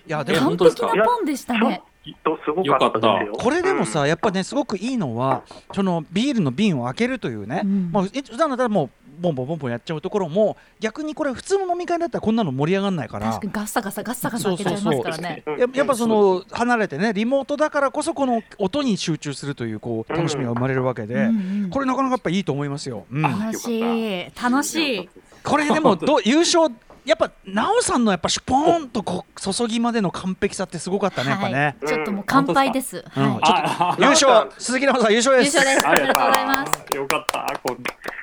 [0.07, 1.83] いやでも完璧なポンでしたね。
[2.05, 3.01] きっとすごかった。
[3.39, 5.45] これでもさ、やっぱねすごくいいのは
[5.75, 7.91] そのビールの瓶を開けるというね、うん。
[7.93, 13.27] まあい普段だったらもうボンボンボンボンやっちゃうところも逆にこれ普通の飲み会だったらこんなの盛り上がらないから。
[13.27, 15.57] 確かにガッサガサガッサガサ開けちゃいますからねう。
[15.57, 21.71] んややっぱその離れてねリモートだからこそこの音に集中するというこう楽しみが生まれるわけで、うんうん。
[21.71, 23.07] これなかなかやっぱいいと思いますよ。
[23.11, 23.23] うん。
[23.23, 24.31] 楽しい。
[24.41, 25.09] 楽しい。
[25.43, 26.73] これでもどう 優勝
[27.09, 31.77] やっぱ奈緒さんのやっぱシュポーンとこう注ぎまでの完璧さってすごかったねやっぱね。
[31.81, 34.03] はい、ちょっともう乾杯です、うんはい。
[34.03, 35.57] 優勝鈴木奈緒さん優勝です。
[35.57, 35.89] 優勝です。
[35.89, 36.27] ありがとう。
[36.29, 36.97] ございます。
[36.97, 37.47] よかった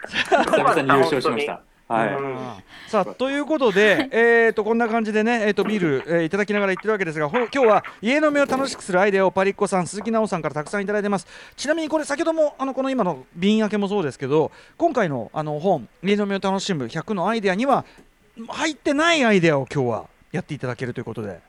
[0.07, 1.61] 久々に優勝しました。
[1.87, 2.37] はい、うん。
[2.87, 11.27] さあということで、 えー、とこんな感じでね、えー、とビール、えーいただきながら言ってるわけですがほ今日は家飲みを楽しくするアイデアをパリッコさん鈴木奈緒さんからたくさんいただいてます。
[11.55, 17.85] ちなみにこれ先ほどもあのこの今の瓶開けもそうですけど今回のあの本家飲みを楽しむ100のアイデアには
[18.47, 21.39] 入ってないアイデアを今日はやっていただけるということで。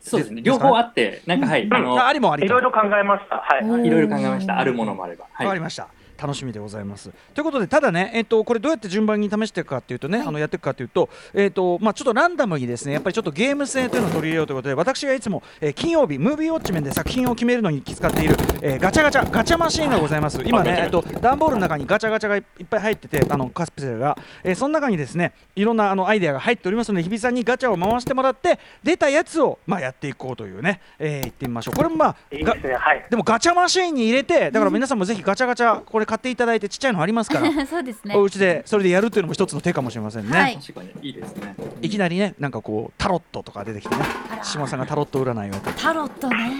[0.00, 0.40] そうですね。
[0.42, 3.36] 両方あってなんかはい、あのあありもありかいろいろ考えました。
[3.36, 3.86] はい。
[3.86, 4.58] いろいろ考えました。
[4.58, 5.26] あるものもあれば。
[5.32, 5.46] はい。
[5.46, 5.88] わかりました。
[6.22, 7.10] 楽しみでございます。
[7.34, 20.40] ということで、ただね、えっと、これどうやって順番に試していくかっていうとね、あのやっていくかというと、えっと、まあ、ちょっとランダムにですね、やっぱりちょっとゲーム性というのを取り入れようということで、私がいつも、えー金曜日、ムービーウォッチメンで作品を決めるのに使っている、えーガチャガチャ、ガチャマシーンがございます。
[20.44, 31.74] 今ね、えっと、段ボールの中にガチャガチャがいっぱい入ってて、あの、カスプセルが、えーその中にですね、いろんなあのアイデアが入っておりますので、日比さんにガチャを回してもらって、出たやつを、まあ、やっていこうというね、えー、言ってみましょう。
[31.74, 32.74] これもまあ、がいいですね。
[32.74, 33.04] はい。
[33.10, 37.50] でもガチャマシーンに入れてだから皆さんもぜひガチャガチャこれ買っていただいてちっちゃいのありますから。
[37.66, 38.14] そうですね。
[38.14, 40.58] お家でそれでやるっていうのも一つの手かもしれませんね、はい。
[40.58, 41.54] 確かにいいですね。
[41.80, 44.04] い、きなりねなんかこうタロットとか出てきてね。
[44.42, 46.52] 島さんがタロット占いをタロットね。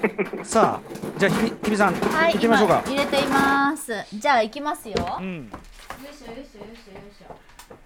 [0.42, 2.82] さあじゃあひびひびさん、はい行ってみましょうか。
[2.86, 3.92] 今入れています。
[4.14, 5.52] じゃあ行きますよ、ようん。
[5.52, 7.36] いしょよいしょよいしょよいしょ。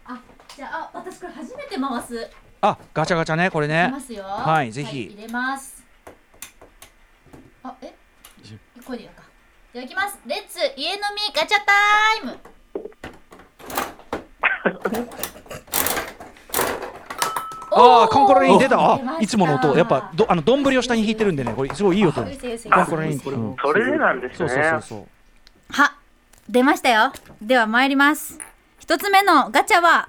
[0.04, 0.20] あ
[0.54, 2.14] じゃああ私これ初めて回す。
[2.14, 2.26] い
[2.60, 3.88] あガチャガチャねこれね。
[3.90, 4.22] きますよ。
[4.22, 5.06] はいぜひ。
[5.06, 5.84] 入れます。
[7.64, 7.92] あえ？
[8.86, 9.27] これでいいのか
[9.78, 10.18] じゃあいきます。
[10.26, 11.72] レッツ家飲みガチャタ
[12.20, 12.36] イム。
[17.70, 18.94] ああコンコロリン出た。
[18.94, 19.76] あいつもの音。
[19.76, 22.22] やっぱどあの丼を下に引いてるんでねこれすごいいい音。
[22.22, 23.12] うるせえうるせえコンコロリン。
[23.12, 24.54] うんそれでなんですそうね。
[24.54, 25.06] そうそうそう
[25.70, 25.96] は
[26.48, 27.12] 出ましたよ。
[27.40, 28.40] では参ります。
[28.80, 30.08] 一つ目のガチャは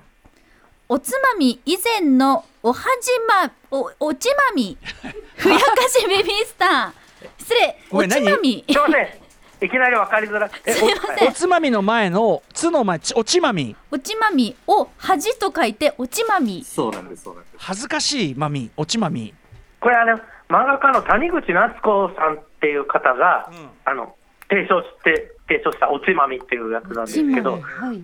[0.88, 4.80] おつまみ以前のおはじまおおちまみ。
[5.38, 6.92] ふやかしベビースター。
[7.38, 7.80] 失礼。
[7.92, 8.66] おちまみ。
[8.68, 9.29] すいません。
[9.62, 10.72] いきなり分かりづらくて。
[10.72, 11.30] すいません。
[11.30, 13.76] おつまみの前の「つ」の前ちおちまみ。
[13.92, 16.64] おちまみを恥と書いておちまみ。
[16.64, 17.56] そうなんですそうなんです。
[17.58, 19.34] 恥ずかしいまみおちまみ。
[19.82, 20.18] これあの、
[20.50, 23.50] 漫画家の谷口夏子さんっていう方が、
[23.86, 24.16] あの、
[24.50, 28.02] 提唱して、提唱したおつまみっていうやつなんですけど、はい。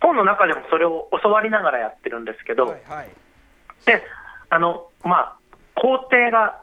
[0.00, 3.08] 本の中でもそれを教わりながらやってるんですけど、はいはい。
[3.86, 4.02] で、
[4.48, 5.36] あの、まあ、
[5.74, 6.62] 工程が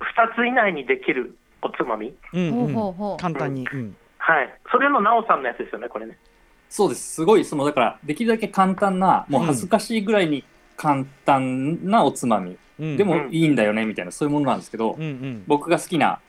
[0.00, 2.14] 2つ以内にできるおつまみ？
[2.32, 3.16] うんほうほうほう。
[3.16, 3.66] 簡単に。
[3.72, 3.96] うん。
[4.18, 4.54] はい。
[4.70, 6.18] それのなおさんのやつですよね、これね。
[6.68, 7.14] そうです。
[7.14, 7.44] すごい。
[7.44, 10.44] そのだからできるだけ簡単なもう恥ずかしいぐらいに
[10.76, 12.96] 簡単なおつまみ、うん。
[12.96, 15.44] でもいいんだよねみたいなそういうものなんですけど、うんうん。
[15.46, 16.20] 僕が好きな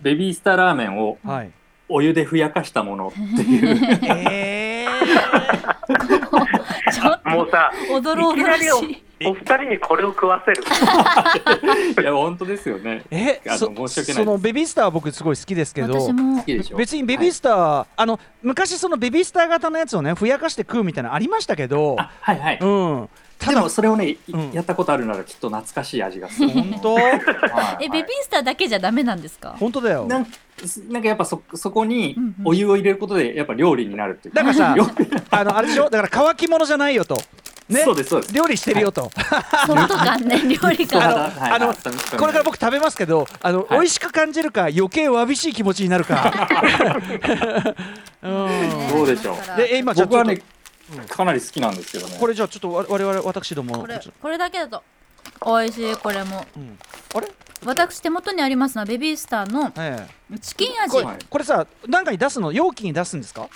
[0.00, 1.50] ベビースターラーメンをはい。
[1.88, 3.76] お湯でふやかしたものっていう。
[4.10, 4.86] え
[6.92, 8.58] ちょっもうさ、とおどろおどろい。
[8.58, 10.62] きなりお二人にこれを食わせる。
[12.02, 13.02] いや本当ですよね。
[13.10, 16.38] えあのそ申し訳ないそのベビースターは僕すごい好きですけど私も。
[16.38, 16.76] 好きでしょ？
[16.76, 23.08] 別にベビースター、あの昔そのベビースター型のやつをねふやかして食うみたいなのありましたけどあはいはい、うん。
[23.38, 24.52] ただでもそれをね、いうん。
[24.52, 26.48] やったことあるならきっと懐かしい味がする。
[26.50, 26.94] 本当？
[27.00, 27.00] は
[27.80, 27.84] い。
[27.84, 29.54] えベビースターだけじゃダメなんですか？
[29.58, 30.04] 本当だよ。
[30.06, 30.26] なん
[30.90, 34.34] なんかやっぱそそこにお湯を入れることでやっぱ料理になるっていう。
[34.34, 34.86] だからさ 料
[35.30, 35.84] あのあれでしょ？
[35.90, 37.16] だから乾き物じゃないよと
[37.68, 37.80] ね。
[37.82, 38.34] そうですそうです。
[38.34, 39.10] 料理してるよと、
[39.66, 41.52] ソフト感ね料理あの感はい。
[41.52, 41.76] あのはい。
[41.76, 42.18] はい。
[42.18, 43.68] これから僕食べますけどあの、はい。
[43.70, 46.32] 美味しく感じるか余計わびしい気持ちになるか。
[48.22, 48.88] うん。
[48.90, 49.56] どうでしょう。
[49.56, 50.40] でえ今僕はね
[51.08, 52.16] かなり好きなんですけどね。
[52.20, 54.82] これじゃあちょっとわ我々私どもこれこれだけだと
[55.44, 56.46] 美味しいこれも。
[56.56, 56.78] うん。
[57.14, 57.28] あれ？
[57.64, 60.06] 私手元にありますのはベビースターのえ
[60.40, 60.98] チキン味。
[60.98, 63.48] えこれはいこれさ何かに出すの容器に出すんですか？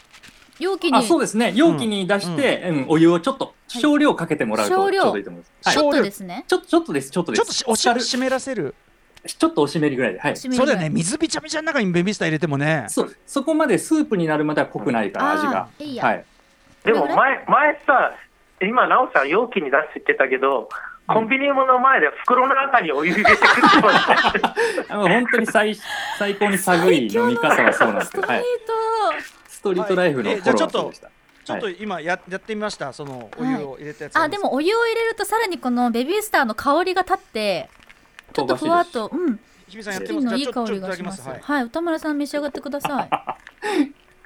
[0.61, 0.95] 容器に。
[0.95, 1.53] あそうですね。
[1.55, 2.87] 容器に出して、うん。
[2.89, 5.13] お湯をちょっと少量かけてもらうとちょう少量。
[5.13, 6.45] どいいと思います、はい、ちょっとですね。
[6.47, 7.39] ちょちょっとですちょっとです。
[7.39, 8.75] ちょっとしおし軽湿らせる。
[9.27, 10.37] ちょっとおしめりぐらいではい。
[10.37, 10.91] そうだよね。
[10.91, 12.87] 水びちゃびちゃの中にベビースター入れてもね。
[12.89, 13.17] そう。
[13.27, 15.69] そこまでスープになるまでは濃くないから味が。
[15.79, 16.05] いいや。
[16.05, 16.25] はい。
[16.85, 18.15] でも前、前さ、
[18.63, 20.69] 今、なおさん容器に出して言ってたけど、
[21.07, 24.55] コンビニの前で袋の中にお湯入れて食ってました。
[24.95, 25.75] あの本当に最
[26.19, 28.45] 最高に寒い飲み方はそうなんですけど、はい、
[29.61, 30.39] ストリートライフのはい。
[30.39, 31.11] え頃じゃあちょっとはそうでした。
[31.45, 32.95] ちょっと今ややってみました。
[32.95, 37.69] そのお湯を入れたやつあでもお湯を入れるとさらにこのベビースターの香りが立って
[38.33, 39.39] ちょっとふわっとうん。
[39.69, 41.29] 日比さんやってチキンのいい香りがします。
[41.29, 41.65] はい、はい。
[41.65, 43.09] 歌村さん召し上がってください。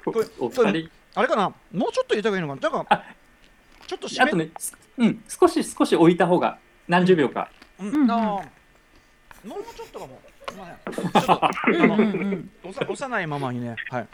[0.05, 0.89] お これお二人？
[1.15, 1.53] あれかな？
[1.73, 2.61] もうちょっと入れた方がいいのかな？
[2.61, 3.05] だから
[3.85, 4.21] ちょっと締め。
[4.23, 8.11] あとね、すうん、少し少し置いた方が何十秒か、うんうんうん。
[8.11, 8.19] あー
[9.47, 10.19] もうちょっとかも
[12.89, 14.07] 幼いままにねはい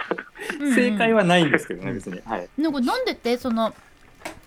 [0.60, 2.20] うん正解はないんですけどね、別に。
[2.26, 2.50] はい。
[2.58, 3.74] なんか飲んでてその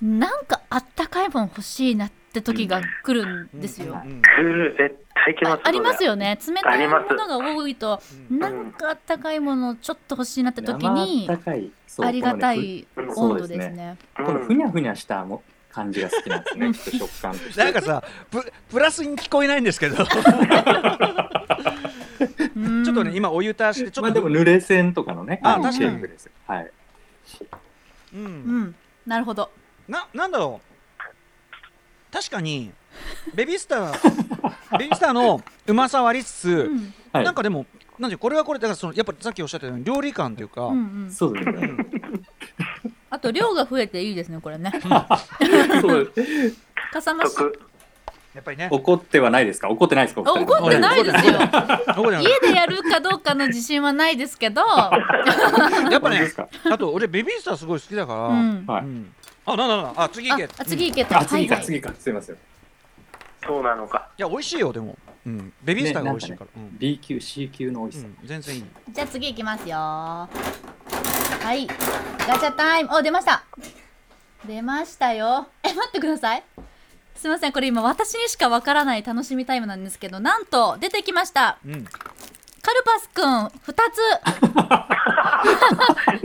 [0.03, 6.11] なんかあったかいもん欲しいなって時が来るんですよ、うん来る、絶対来ますあありますよ。
[6.11, 11.71] よね冷たいものが多いとうんなんかあったかいものちょっと欲しいなって時に生あったかい。
[11.87, 12.51] そうありがた。
[12.51, 13.97] うんい温度ですね。
[14.17, 17.65] このふにゃふにゃしたも感じが好きなんですね、 食感として。
[17.65, 19.97] なんかさププラスに聞こえないんですけど
[22.95, 25.77] とね今お湯足してちょっとまあでも濡れ線とかのね、のあ確かに。
[25.77, 26.33] シェイクですよ。
[26.47, 26.71] はい。
[28.15, 28.61] ううん。
[28.63, 28.75] ん
[29.07, 29.51] なるほど。
[29.89, 32.13] ななんだろう。
[32.13, 32.73] 確かに
[33.35, 33.93] ベビースター
[34.79, 36.71] ベビースターのうまさはありつつ。
[37.13, 37.67] なんかでも
[37.99, 40.73] なんてこれはこれだからそのやっぱさっきおっしゃったように料理感というか、
[41.11, 41.77] そうですね。
[43.11, 44.73] あと量が増えていいですねこれね。
[45.81, 46.13] そう
[46.93, 47.37] かさ増し。
[47.37, 47.63] 得
[48.35, 48.69] やっぱりね。
[48.71, 49.69] 怒ってはないですか？
[49.71, 50.23] 怒ってないですか？
[50.23, 50.33] 怒
[50.67, 51.33] ってないですよ。
[52.21, 54.63] 家でやるかどうかの自信はないですけど。
[55.91, 56.49] やっぱね本当ですか？
[56.71, 58.65] あと俺ベビースターすごい好きだから、うん。
[58.67, 58.83] はい。
[58.83, 59.15] うん。
[59.47, 61.93] あなんだなんだあ次行けああ次行けとあ、次か、次か。
[61.99, 62.37] すいません。
[63.47, 64.09] そうなのか。
[64.19, 68.07] いや美味しいよでも、うん、ベビースターが美味しいから、B 級、C 級の美味しさ。
[68.25, 68.65] 全然いい。
[68.91, 69.77] じゃあ次行きますよ。
[69.77, 70.29] は
[71.55, 71.67] い。
[72.27, 72.95] ガチャタイム。
[72.97, 73.45] お出ました。
[74.47, 75.47] 出ましたよ。
[75.63, 76.43] え待ってください
[77.17, 81.59] すみませんこれ今私にしかわからない楽しみタイムなんですけどなんと出てきました。
[81.65, 81.87] うん。
[82.65, 83.51] カルパスくん2
[83.93, 84.01] つ。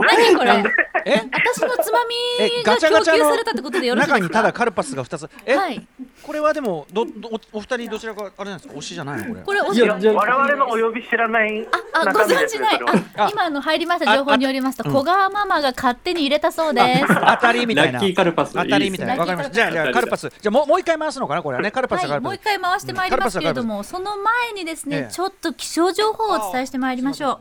[0.00, 0.64] 何これ？
[1.04, 1.20] え？
[1.32, 2.00] 私のつま
[2.40, 4.18] えみが供給されたってことでよろしいですか？
[4.20, 5.28] 中にただカルパスが2つ。
[5.44, 5.86] え、はい。
[6.22, 8.74] ここれはでもどどおお二人どちらかあれなんですか？
[8.74, 9.24] 推しじゃないの？
[9.26, 9.42] これ。
[9.42, 13.04] これおいやじゃあ我々のお呼び知らないあ、ご中身ですね存知ない。
[13.16, 17.06] あ、今あの入りました情報によりますと、小川ママが勝手に入れたそうです。
[17.08, 17.98] 当たりみたいな。
[17.98, 18.52] ラッキーカルパス。
[18.54, 19.16] 当たりみたいな。
[19.16, 19.54] わかりました。
[19.54, 20.28] じゃあじゃあカルパス。
[20.28, 21.70] じゃあもうもう一回回すのかなこれはね。
[21.72, 25.12] カルパスはカはい、もう一回回してまいりますけれども、その前にですね、ええ。
[25.12, 27.40] ちょっと気象情報をお伝えしてまいりましょ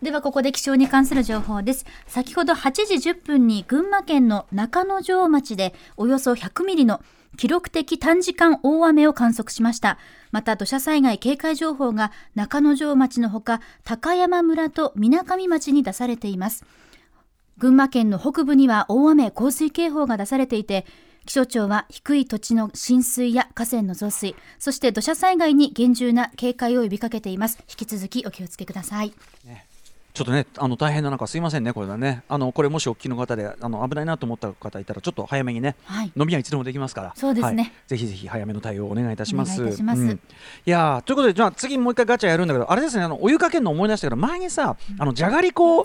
[0.00, 0.04] う。
[0.04, 1.86] ではここで気象に関する情報です。
[2.06, 7.00] 先ほど8時10分に群馬県の中之条町でおよそ100ミリの
[7.36, 9.98] 記録的短時間大雨を観測しました。
[10.30, 16.64] また土砂災害警戒情報が中之条町のほか高山村と水上町に出されています。
[17.56, 20.86] 群馬県の北部には大雨洪水警報が出されていて
[21.26, 27.58] 気象庁は低い土地の浸水や河川の増水そして土砂災害に厳重な警戒を呼びかけています。
[27.68, 29.12] 引き続きお気をつけください。
[30.14, 32.22] ちょっとねあの大変な中すいませんねこれはね。
[32.28, 36.12] あのこれもしお聞きの方であの危ないなと思った方いたらちょっと早めにねはい。
[36.16, 37.12] 飲みはいつでもできますから。
[37.16, 37.62] そうですね。
[37.64, 37.72] はい。
[37.88, 39.60] ぜひぜひ早めの対応をお願いいたします。
[39.60, 40.02] お願います。
[40.02, 40.10] うん。
[40.10, 40.16] い
[40.66, 45.84] やーということでじゃあ次もう一回ガチャやるんだけどあれですねあのお湯かけるの思い出したけど前にさあのじゃがりこ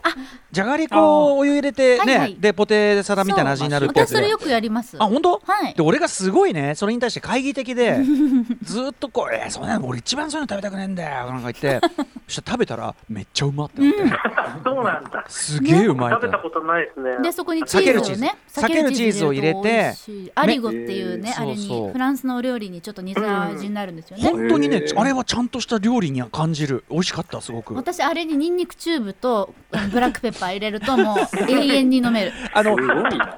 [0.51, 2.35] じゃがりこをお湯入れてね、はいはい。
[2.35, 4.09] でポテサラみたいな味になるってやつ。
[4.11, 4.95] で私それよくやります。
[4.99, 5.41] あ本当？
[5.43, 5.73] はい。
[5.73, 7.97] で俺がすごいねそれに対して懐疑的で
[8.61, 11.81] ずっとこう「えー、そんなの俺一番そういうの食べたくねえんだよ」なんか言って。
[12.29, 14.03] そしたら食べたらめっちゃうまってなって、
[14.63, 15.25] そうなんだ。
[15.27, 17.17] すげえうまい食べたことないですね。
[17.21, 19.93] でそこにチーズをね避けるチーズを入れて
[20.35, 26.83] アリゴっていうねねあれにフランスのお料理にちょっと似た味になるんですよね、本当にねあれはちゃんとした料理には感じる。
[26.89, 27.73] 美味しかったすごく。
[27.75, 29.53] 私あれにニンニクチューブと
[29.91, 32.33] ブラックペッパー入れるともう永遠に飲める。
[32.53, 32.75] あの。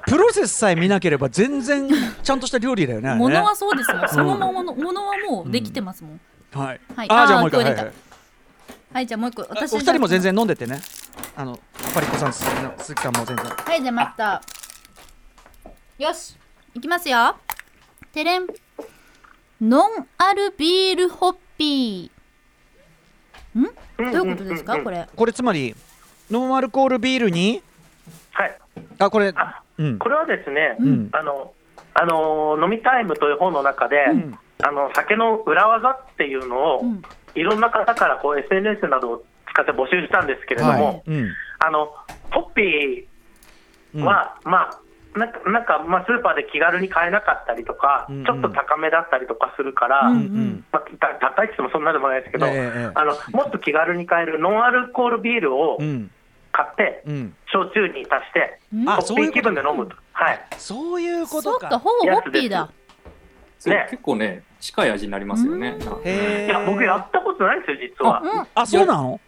[0.06, 1.88] プロセスさえ見なければ全然
[2.22, 4.02] ちゃんとした料理だよねものはそうですよ。
[4.08, 6.20] そのままのものはもうできてますもん、
[6.52, 7.06] はい、はい。
[7.10, 7.92] あーじゃもう一回
[8.92, 10.78] はいじゃあもう一個私お二人も全然飲んでってね。
[11.34, 11.58] あの
[11.94, 13.46] パリッコさん鈴木さんも全然。
[13.46, 14.42] はいじゃあ待った。
[15.98, 16.36] よし
[16.74, 17.36] いきますよ。
[18.12, 18.46] てれん。
[19.62, 23.58] ノンアルビールホッピー。
[23.58, 23.64] ん？
[24.12, 24.78] どういうことですか？
[24.78, 25.08] これ。
[25.16, 25.74] これつまり
[26.30, 27.62] ノンアルコールビールに？
[28.32, 28.58] はい。
[28.98, 29.98] あこれあうん。
[29.98, 31.08] これはですね、ん。
[31.12, 31.54] あの
[31.94, 34.38] あの飲みタイムという本の中で、ん。
[34.62, 37.02] あの酒の裏技っていうのを、うん
[37.34, 41.02] いろんな方からこう SNS などを使って募集したんですけれども、はい。
[41.06, 41.28] うん。
[41.58, 41.86] あの
[42.30, 43.06] ホッピ
[43.94, 44.02] うん。
[44.02, 44.78] ーは、まあ
[45.18, 48.24] なんかなんか、まあ、スーパーで気軽に買えなかったりとか、うんうん。
[48.24, 50.64] ちょっと高めだったりとかするから、うんうん。
[50.72, 56.10] まあ、た高いって言ってもそんなでもないですけど、ええええあのもっと気軽に買えるノンアルコールビールをうん。
[56.54, 57.34] 買って、うん。
[57.52, 58.88] 焼酎に足して、うん。
[58.88, 59.96] あホッピー気分で飲むと。
[60.12, 60.40] はい。
[60.58, 62.66] そういうこそっかとかほぼホッピーだ。
[62.66, 62.81] そう
[63.68, 63.86] ね。
[63.90, 65.76] 結構ね、近い味になりますよね。
[66.04, 68.20] へえいや、僕やったことないんですよ、実は。
[68.22, 68.46] うん。
[68.54, 69.20] あそうなの？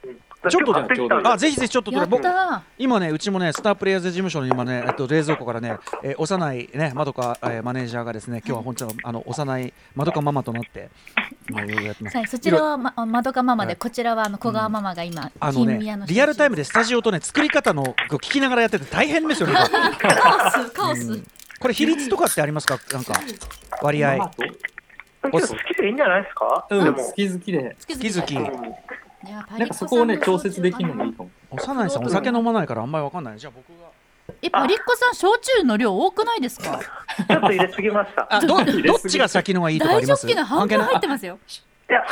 [0.47, 10.91] ちょっと買ってきたんですあぜひぜひちょっとやっ僕た今ねうちもねスタープレイヤーズ事務所の今ねえっと冷蔵庫からね、えー幼いねまどか、えーマネージャーがですね今日は本当あの幼いまどかママとなって
[11.51, 11.63] は
[12.21, 13.77] い、そちらはままどかママで、はい。
[13.79, 19.55] こちらはあの小川ママが今、あの金宮のねリアルタイムでスタジオとね作り方のこう聞きながらやってて大変ですよね。
[19.55, 19.61] こ
[20.09, 21.23] れカオスカオス、
[21.59, 22.79] これ比率とかってありますか？
[22.93, 23.15] なんか
[23.85, 24.31] 割合。
[25.23, 27.13] 好きでいいんじゃないですか、うん、好。
[27.13, 27.77] き好きで。
[27.81, 28.15] 好き好き。
[28.21, 28.45] 好きうん。
[28.45, 31.31] いやパリッコなんかそこをね、調節できるのもいいかも。
[31.51, 33.39] 幼いさんお酒飲まないからあんまりわかんない。
[33.39, 33.89] じゃあ僕が。
[34.43, 36.81] えパリッコさん焼酎の量多くないですか？
[37.29, 38.27] ちょっと入れすぎました。
[38.31, 38.65] あどっ
[39.09, 40.27] ちが先のがいいとかあ大ジョります？
[40.27, 41.39] ッキの半分入ってまますよ。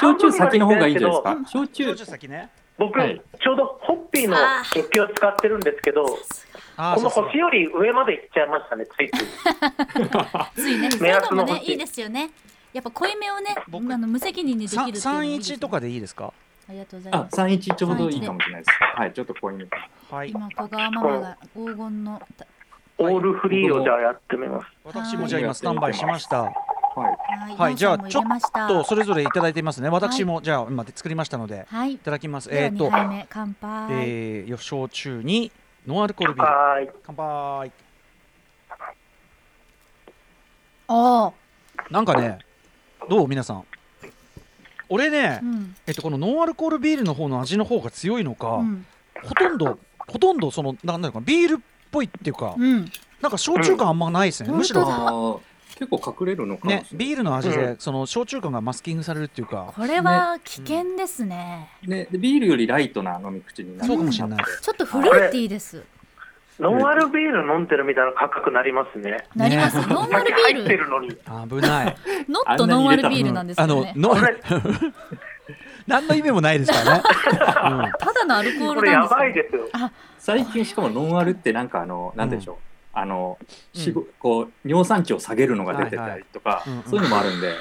[0.00, 1.50] 焼酎先の方がいいんじゃないですか？
[1.50, 1.98] 焼酎焼。
[1.98, 3.20] 酎先ね僕、はい。
[3.42, 6.18] ちょうどホッピーのあ食器を使ってるんですけど、
[6.76, 9.26] この星より上まで行っちゃいましたね、ついつい。
[10.56, 10.90] ついね。
[10.92, 12.30] そう目いうのも安のねいいですよね。
[12.72, 16.32] やっぱ濃いめをねあの無責任にできるっていうのもいいですよ31とかでいいですか？
[16.68, 17.36] ありがとうございあま、す。
[17.36, 18.78] 三一ちょうどいいかもしれないです。
[18.96, 19.66] はい、ちょっと濃いめ。
[20.10, 22.22] はい今小川ママが黄金の
[22.98, 24.66] オールフリーをじゃあやってみます。
[24.84, 26.42] 私もじゃあ今スタンバイしました。
[26.42, 26.50] はい。
[27.00, 29.88] はい、はいじゃあナンさんも入れましたとそれぞれいただいていますね。
[29.90, 31.92] 私もじゃあ今作りましたのではい。
[31.94, 32.48] いただきます。
[32.50, 35.50] えっと2杯目乾杯、えーよ焼酎に
[35.86, 36.50] ノンアルコールビール。
[36.50, 36.90] はーい。
[37.04, 37.72] 乾杯。
[40.88, 41.32] あ
[41.90, 42.38] なんかね
[43.08, 43.28] どう？
[43.28, 43.64] 皆さん。
[44.88, 45.74] 俺ねあうん。
[45.86, 48.86] えっとこのノンアルコールビールの方の味の方が強いのかうん。
[49.22, 52.90] ほとんどほとんどそのなんだろうかビールっぽいっていうかうん。
[53.20, 54.50] なんか焼酎感あんまないですね。
[54.50, 55.40] うんむしろ
[55.74, 56.76] 結構隠れるのかもしれ。
[56.76, 56.84] ない。
[56.84, 59.72] ねビールの味うでその焼酎感がマスキングされるっていうか。
[59.74, 61.68] これは危険ですね。
[61.82, 63.88] ね、でビールよりライトな飲み口になる。
[63.88, 64.44] そうかもしれない。
[64.60, 65.82] ちょっとフルーティーです。
[66.60, 69.26] ノンアルビール飲んでるみたいな感覚になりますね。
[69.34, 71.08] なります、ノンアルビ酒入ってールるのに。
[71.10, 71.96] 危ない。
[72.28, 74.36] ノットノンアルビールなんですあのよねのこれ、
[75.86, 79.18] 何の意味もないですからね、 ただのアルコーこれやルなんですよ。
[79.18, 79.90] ばいですよ。
[80.18, 82.71] 最近しかもノンアルってなんかあの、なんでしょう。
[82.92, 83.38] あの、
[83.72, 86.78] しごこう尿酸値を下げるのが出てたりとか、いはい。
[86.78, 87.54] うんうんそういうのもあるんで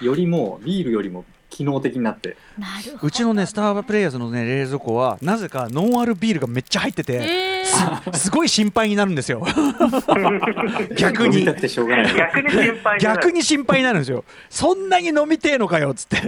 [0.00, 2.36] よりもビールよりも機能的になって。
[2.58, 3.06] なるほど。
[3.06, 9.44] うちのねスターバプレイヤーズのね冷蔵庫はなぜかノンアルビールがめっちゃ入ってて、えー、す ごい心配になるんですよ。
[10.96, 11.38] 逆に。
[11.38, 12.14] 飲みたくてしょうがない。
[12.14, 13.00] 逆に心配になる。
[13.00, 14.24] 逆に心配になるんですよ。
[14.50, 16.18] そんなに飲みてえのかよっつって。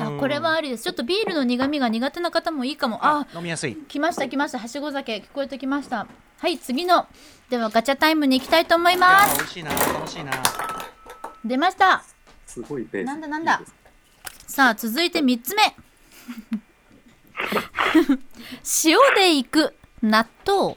[0.00, 0.84] あこれはありです。
[0.84, 2.98] ちょっとビールの苦味が苦手な方もいいかも。
[3.02, 3.76] あ飲みやすい。
[3.88, 4.58] 来ました来ました。
[4.58, 6.06] はしご酒聞こえてきました。
[6.38, 7.06] はい次の。
[7.50, 9.36] ではガチャタイムに行きたいと思います。
[9.36, 10.32] 美味しいな楽しいな。
[11.44, 12.04] 出ました
[12.52, 13.06] すごいペース。
[13.06, 13.60] なんだなんだ。
[14.46, 15.62] さあ続いて3つ目。
[18.84, 20.76] 塩でいく納豆。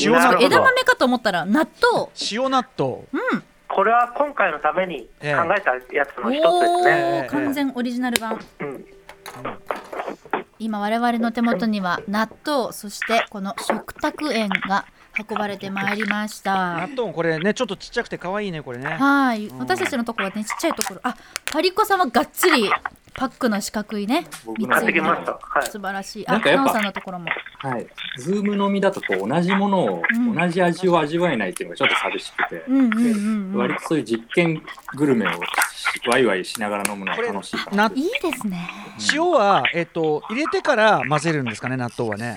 [0.00, 0.44] 塩納豆。
[0.44, 2.08] 枝豆かと思ったら納豆。
[2.32, 3.04] 塩納豆。
[3.68, 7.26] これは今回のために考えたやつの一つですおね。
[7.28, 8.40] ー完全オリジナル版。
[8.60, 8.86] うん。
[10.58, 14.86] 今我々の手元には納豆そしてこの食卓園が
[15.18, 18.86] 運ばれてまいりまし納た豆これねちょっとちっちゃくて可愛いねこれね。
[18.86, 19.50] はい。
[19.58, 21.16] 私たちのところはねちっちゃいところあ
[21.50, 22.70] パリコさんはがっつり
[23.14, 24.68] パックの四角いね僕の。
[24.68, 25.32] 買って三つ入りきました。
[25.40, 25.66] はい。
[25.70, 26.28] 素晴らしい。
[26.28, 27.26] あなおさんのところも。
[27.60, 27.86] はい、
[28.18, 30.34] ズーム飲みだとこう同じものを、うん。
[30.34, 33.56] 同じ味を味わえないっていうのがちょっと寂しくて、うんうんうんうん。
[33.56, 34.62] 割とそういう実験
[34.96, 35.38] グルメをし
[36.08, 38.68] ワイワイしながら飲むのが楽しいかいいですね。
[39.14, 42.36] 塩はえっと入れてから混ぜるんですかね納豆はね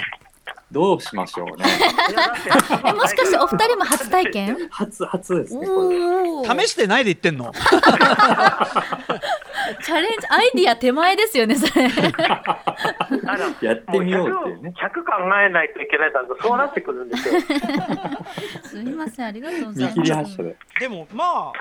[0.72, 1.65] どうしましょうね。
[2.86, 4.67] えもしかしてお二人も初体験？
[4.70, 7.51] 初初ですね試してないで言ってんの？
[9.84, 11.84] チャレンジアイディア手前ですよねそれ。
[13.61, 14.70] やってみようっていうね。
[14.70, 17.41] も100 100考えないといけないからそうなってくるんですよ。
[18.63, 19.97] すみませんありがとうございます。
[19.99, 20.55] 見切り発車で。
[20.80, 21.53] でもまあ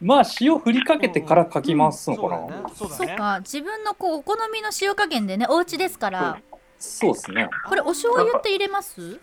[0.00, 2.62] まあ塩振りかけてからかきますのかな、そうだね。
[2.74, 3.06] そうだね。
[3.08, 6.38] そうか自分のこうお好みの塩加減でねお家ですから
[6.78, 7.48] そうですね。
[7.66, 9.18] これお醤油って入れます？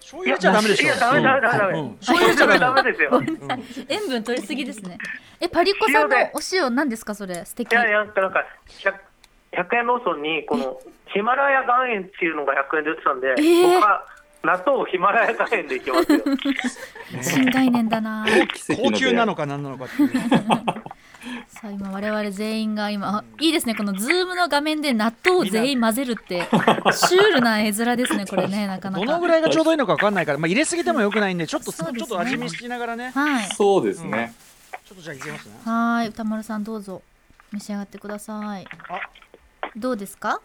[0.00, 0.84] 醤油入れちゃダメでしょ。
[0.84, 1.78] いやダメダメダメダメ。
[1.78, 1.94] うん。
[1.96, 3.22] 醤油入れちゃダメですよ。
[3.88, 4.98] 塩分取りすぎですね。
[5.40, 7.44] えパリコさんのお塩何ですかそれ？
[7.44, 7.70] 素敵。
[7.72, 8.94] いやいやなんか 100,
[9.52, 10.80] 100円ローソンにこの
[11.12, 13.62] ヒマラヤ岩塩っていうのが100円で売ってたんで、えー？
[13.74, 14.06] 僕は
[14.42, 16.24] 納豆をヒマラヤ岩塩でいきますよ。
[17.22, 18.26] 新概念だな。
[18.76, 20.10] 高級なのか何なのかっていう
[21.48, 23.74] さあ今我々全員が今あいいですね。
[23.74, 29.04] このズームの画面で納豆を全員混ぜるってシュールな絵面ですね これねなかなか。
[29.04, 31.76] どのぐらいがちょうどいいのか分かんないから、まあ、入れすぎてもよくないんでちょっと、ね。
[31.98, 33.10] ちょっと味見しながらね。
[33.14, 33.48] はい。
[33.54, 34.32] そうですね、
[34.86, 35.52] ちょっとじゃあいきますね。
[35.64, 36.08] はーい。
[36.08, 37.02] 歌丸さんどうぞ。
[37.52, 38.66] 召し上がってください。
[39.76, 40.40] どうですか？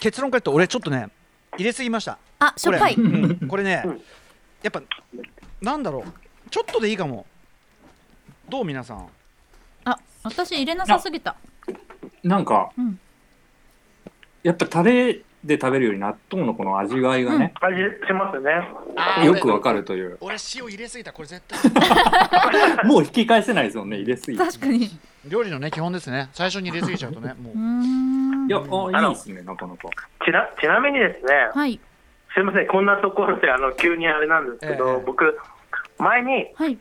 [0.00, 1.08] 結論から言うと俺ちょっとね
[1.56, 2.18] 入れすぎました。
[2.38, 2.96] あしょっぱい。
[2.96, 3.10] これ,、う
[3.44, 4.02] ん、これねうん。
[4.62, 4.82] やっぱ
[5.62, 6.50] なんだろう。
[6.50, 7.24] ちょっとでいいかも。
[8.48, 8.98] どう皆さん？
[8.98, 9.06] あ
[10.22, 11.36] 私入れなさすぎた。
[12.22, 12.98] なんか、うん。
[14.42, 19.24] やっぱタレで食べるより納豆のこの味わいがね、味しますね。
[19.24, 20.18] よくわかるという。
[20.20, 21.12] 俺塩入れすぎた。
[21.12, 21.58] これ絶対。
[22.86, 24.36] もう引き返せないですもんね入れすぎ。
[24.36, 24.90] て確かに。
[25.26, 26.28] 料理のね基本ですね。
[26.32, 28.46] 最初に入れすぎちゃうとね もう。
[28.46, 29.88] いやあいいですねなかなか。
[30.24, 31.80] ちなちなみにですね、はい。
[32.34, 35.02] すみません、こんなところであの急にあれなんですけど、ええ。
[35.04, 35.38] 僕、
[35.98, 36.78] 前にはい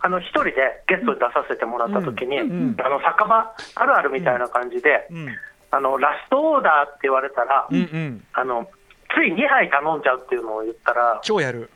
[0.00, 0.52] あの一人で
[0.88, 5.28] ゲストに出させてもらったときに、んあの酒場あるあるみたいな感じで、うん
[5.70, 8.24] あのラストオーダーって言われたら、うんうん。
[8.32, 8.68] あの
[9.14, 11.70] つい2杯頼んじゃうっていうのを言ったら、超やる。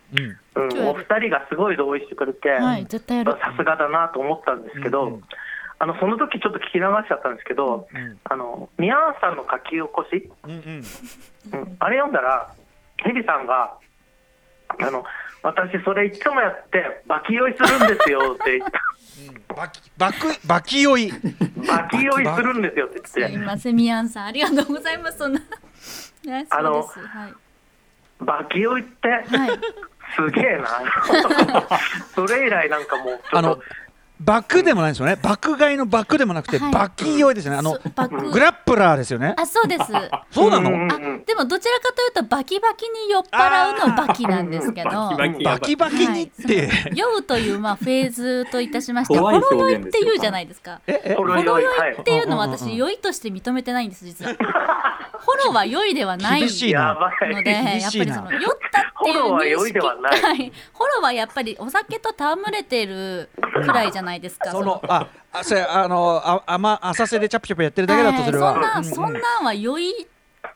[0.57, 0.63] うん。
[0.63, 3.33] うん、お二人がすごい同意してくれて、はい絶対やる。
[3.33, 5.23] さすがだなと思ったんですけど、うんうん。
[5.79, 11.61] あのその時ちょっと聞き流しちゃったんですけど、うんあのミアンさんの書き起こし、うんうん。
[11.61, 12.53] うん、あれ読んだら、
[12.99, 13.75] ヘビさんが、
[14.69, 15.05] あの
[15.43, 21.13] 私、それいつもやって、バキ酔いするんですよって言った、バキバクバキ酔い。
[21.67, 24.25] バキ酔いするんですよってすい言って、ませんミヤンさん。
[24.27, 25.19] ありがとうございます。
[25.19, 25.41] そんな。
[26.25, 27.35] ねあのはい。
[28.25, 29.51] バキ酔いって、はい。
[30.17, 30.69] すげえな、
[32.15, 33.63] それ以来なんかもう、ちょあのっと、
[34.21, 35.17] バクでもないんですよね。
[35.17, 36.73] 爆買いのバクでもなくて、はい。
[36.73, 37.59] バキ酔いですよね。
[37.59, 37.79] あの
[38.31, 39.35] グラップラーですよね。
[39.39, 39.85] あそうです。
[40.31, 44.91] そうなの、あでもどちらかというとバキバキに酔っ払うのバキなんですけど。
[45.43, 46.97] バキバキにって、はい。
[46.99, 50.83] 酔うというまあフェーズといたしましてほろ酔いっていうじゃないですか。
[50.87, 54.35] ええほろほろ酔酔い、っていうのは私酔いとして認めてないんです実は。
[55.13, 60.21] ホロは酔いではないのでやっぱりその酔ったっていうホロは認識酔いではない。
[60.21, 60.53] はい。
[60.73, 70.07] ホロはやっぱりお酒と戯れてるくらいじゃないですかそのああそれあのあ甘浅瀬でチャプチャプやってるだけだとそれは、はいそんなそんなんは酔い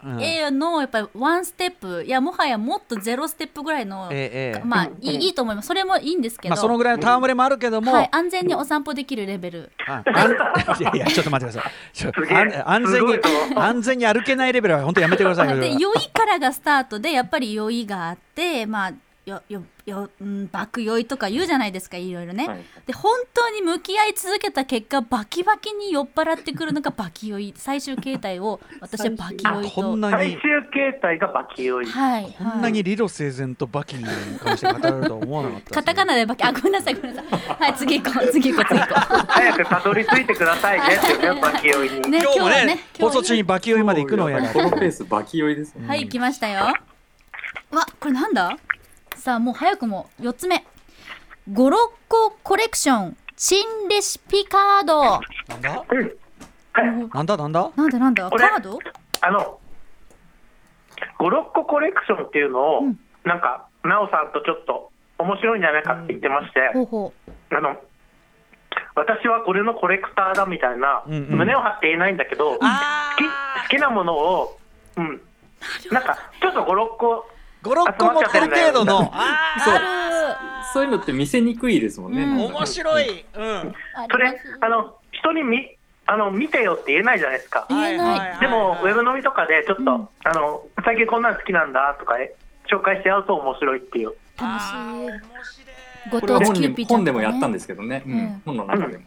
[0.03, 4.65] うん A のやっぱりワンステップいやもはやもっとゼロステップぐらいの、ええええ。
[4.65, 5.69] まあいいいいと思います。
[5.69, 9.73] それもいいんですけど、まあそのぐらいの戯れもあるけども、はい、安全にお散歩できるレベル。
[9.87, 10.33] ああん
[10.81, 12.65] いやいやちょっと待ってください。
[12.67, 13.21] 安全に
[13.57, 15.51] 安全に歩けないレベルは本当やめてください。
[15.51, 18.93] よで酔いからがスタートでやっぱり酔いがあってまあ
[19.27, 22.65] よよよ、うん、爆酔いとか言うじゃないですかいろいろね、はい。
[22.87, 27.55] で本当に向き合い続けた結果バキバキに酔っ払ってくるのがバキ酔い。
[27.57, 29.71] 最終形態を私はバキ酔いと。
[29.71, 30.33] こんなに。
[30.33, 30.41] 最終
[30.73, 31.87] 形態がバキ酔い。
[31.87, 36.45] はいこんなに理路整然とバキに関して語られるとは思わなかったカタカナでバキ。
[36.45, 37.41] あごめんなさいごめんなさい。
[37.63, 38.75] はい次行こう次行こう。
[38.75, 38.95] 次行こ
[39.27, 40.99] 早くたどり着いてくださいね。
[41.35, 41.97] ね、バキ酔いに。
[41.97, 44.53] うね今日もね今日は放送中にバキ酔いまで行くのをやだ。
[44.53, 45.89] このペースバキ酔いですね。
[45.89, 46.75] はい、来ましたよ。
[47.71, 48.57] わ、これなんだ？
[49.17, 50.65] さあ、もう早くも4つ目。
[51.53, 55.03] ゴロッココレクション、チンレシピカード。
[55.03, 55.85] なんだ？
[57.13, 57.37] なんだ？
[57.37, 57.73] なんだ？
[57.77, 58.31] なんだなんだ？
[58.31, 58.79] これカード？
[59.21, 59.59] あの、
[61.19, 62.99] ゴロッココレクションっていうのを、うん。
[63.25, 67.13] なんか、なおさんとちょっと面白いんじゃないかって言ってまして、ほうほ
[67.51, 67.77] あの、
[68.95, 71.39] 私はこれのコレクターだみたいな、うんうん。
[71.39, 72.69] 胸を張って言えないんだけど、好き好
[73.71, 74.59] きなものを、
[74.97, 75.21] うん、
[75.91, 77.27] なんか、ちょっと5、6個、
[77.65, 79.11] 56個持ってる程度のう。
[79.13, 82.23] あそういうのって見せにくいですもんね。
[82.23, 83.75] うん面白い、うん、る。
[84.11, 87.67] それあの、人にみあの見てよって言えないじゃないですか。
[87.69, 92.35] でも、ウェブ飲みとかでちょっと、うんあの、最近こんなの好きなんだとか、え
[92.71, 94.15] 紹介してやると面白いっていう。
[94.39, 95.65] 楽しい。
[96.11, 98.03] ごこれは本当地キューピに本でーちゃんとかねもやったんですけどね。
[98.07, 99.05] うんうん本の中でも。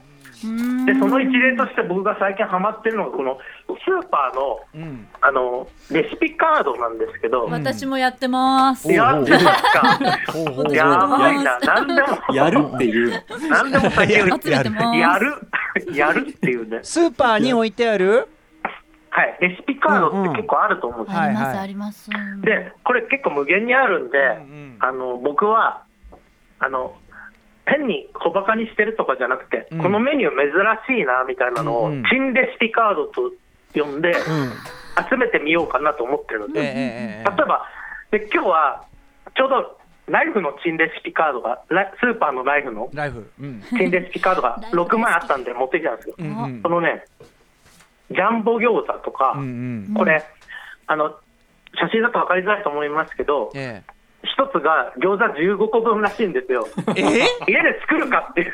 [0.85, 8.91] で、その一例として僕が最近ハマってるのが、このスーパーの、うん、あの、レシピカードなんですけど、私もやってます。
[8.91, 9.99] やってますか？
[10.71, 13.23] やばいな、なんでも、やるっていう。
[13.39, 13.47] の。
[13.49, 14.13] なんでも先。
[14.13, 14.31] やる、
[15.93, 16.79] やるっていうね。
[16.83, 18.27] スーパーに置いてある？
[19.09, 21.21] はい、レシピカードって結構あると思うんですよ。
[21.21, 21.63] あります、はいはい。
[21.63, 22.09] あります。
[22.43, 24.77] で、これ結構無限にあるんで、ん。
[24.79, 25.83] あの、僕は、
[26.59, 26.95] あの、
[27.67, 29.81] 変に小バカにしてるとかじゃなくて、うん。
[29.83, 32.03] このメニュー珍しいなみたいなのを、うんうん。
[32.09, 33.31] 新レシピカードと
[33.75, 34.15] 呼んで、うん。
[35.09, 37.67] 集めてみようかなと思ってるんええで例えば、
[38.09, 38.85] で今日は
[39.35, 43.61] ちょうどライフの新レシピカードが、スーパーのライフのライフ、うん。
[43.69, 46.15] 新レシピカードがライフ6枚あったんで持ってきたんですよ。
[46.17, 46.61] うんうん。
[46.61, 47.05] そのね、
[48.09, 49.93] ジャンボ餃子とか、うんうん。
[49.93, 50.23] これ、
[50.87, 51.09] あの、
[51.75, 53.83] 写真だと分かりづらいと思いますけど、え
[54.23, 56.67] 一つが餃子15個分らしいんですよ。
[56.95, 57.01] え？
[57.01, 58.53] え家で作るかっていう、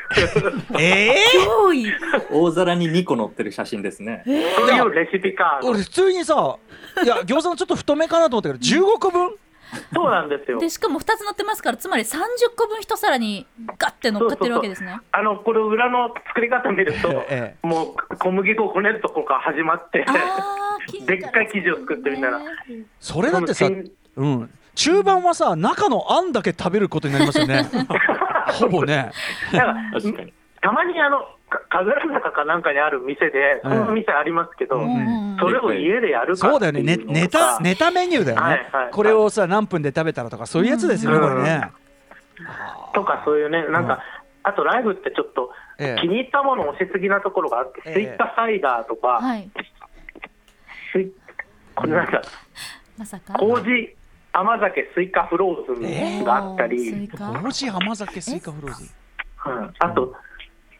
[0.78, 1.08] え？
[1.10, 1.14] え
[1.46, 1.86] 多い。
[2.30, 4.22] 大皿に2個乗ってる写真ですね。
[4.24, 5.80] そういうレシピカード俺。
[5.80, 6.58] 普通にさ
[7.02, 9.34] いや餃子のちょっと太めかなと思ったけど15個分？
[9.92, 10.70] そうなんですよで。
[10.70, 12.16] しかも2つ乗ってますからつまり30
[12.56, 13.46] 個分一皿に
[13.78, 15.00] ガッて乗っかってるわけですね。
[15.10, 22.44] あの、これ裏の作り方見ると、えもう小麦粉をこねるところから始まって、あでっかい生地を作ってみんながね
[23.00, 23.68] それだってさ
[24.16, 27.68] うん中盤はさ中のあんだけ食べることになりますよね。
[28.60, 29.10] ほぼね。
[30.60, 31.18] たまにあの、
[31.50, 34.80] か神楽坂かなんかにある店で、その店ありますけど、
[35.38, 36.96] それを家でやるかそうだよね。
[36.96, 41.22] ネタネタメニューだよね、はいはいこれをさ何分で食べたらとかそういうやつですよね、うん。
[41.22, 41.70] これね、
[42.94, 44.02] とかそういうね、なんか、
[44.42, 46.00] あとライブってちょっとええ。
[46.00, 47.94] 気に入ったものを押しすぎなところがあって、ええ。
[47.94, 49.20] スイカサイダーとか、
[51.74, 52.22] これなんか、
[52.96, 53.34] まさか。
[53.34, 53.96] 麹
[54.36, 58.92] 甘酒スイカフローズンがあったり、甘酒スイカフローズ
[59.46, 59.74] うん。
[59.78, 60.12] あと、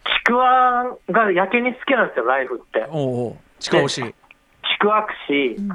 [0.04, 2.84] ちくわがやけに好きなんですよ、ライフって。
[2.90, 3.36] おうおう。
[3.60, 5.68] 近押しちくわ串、ん。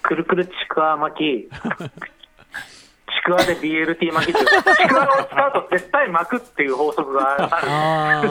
[0.00, 1.48] くるくるちくわ巻き、
[3.20, 8.28] ちくわで BLT 巻きっていう、ちくわを使うと絶対巻くっていう法則がある。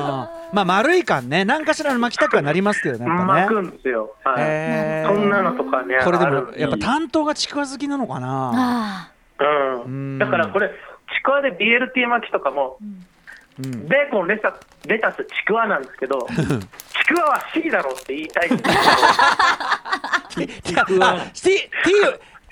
[0.53, 1.45] まあ丸い感ね。
[1.45, 4.15] 何かしらの巻きたくはなりますけどねやっぱ巻くねんですよ。
[4.23, 5.05] はい。
[5.05, 9.09] そんなのとかね、これでもやっぱ担当がちくわ好きなのかな。
[9.39, 10.15] あううん。
[10.17, 10.19] ん。
[10.19, 12.83] だからこれ、ちくわで BLT 巻きとかも、う
[13.67, 13.87] ん。
[13.87, 14.53] ベーコン、レタ
[14.87, 18.63] レタス、ちくわなんですけど、 ちくわは C だろって言いたいんです
[20.35, 21.59] けど、 いやあ T, T,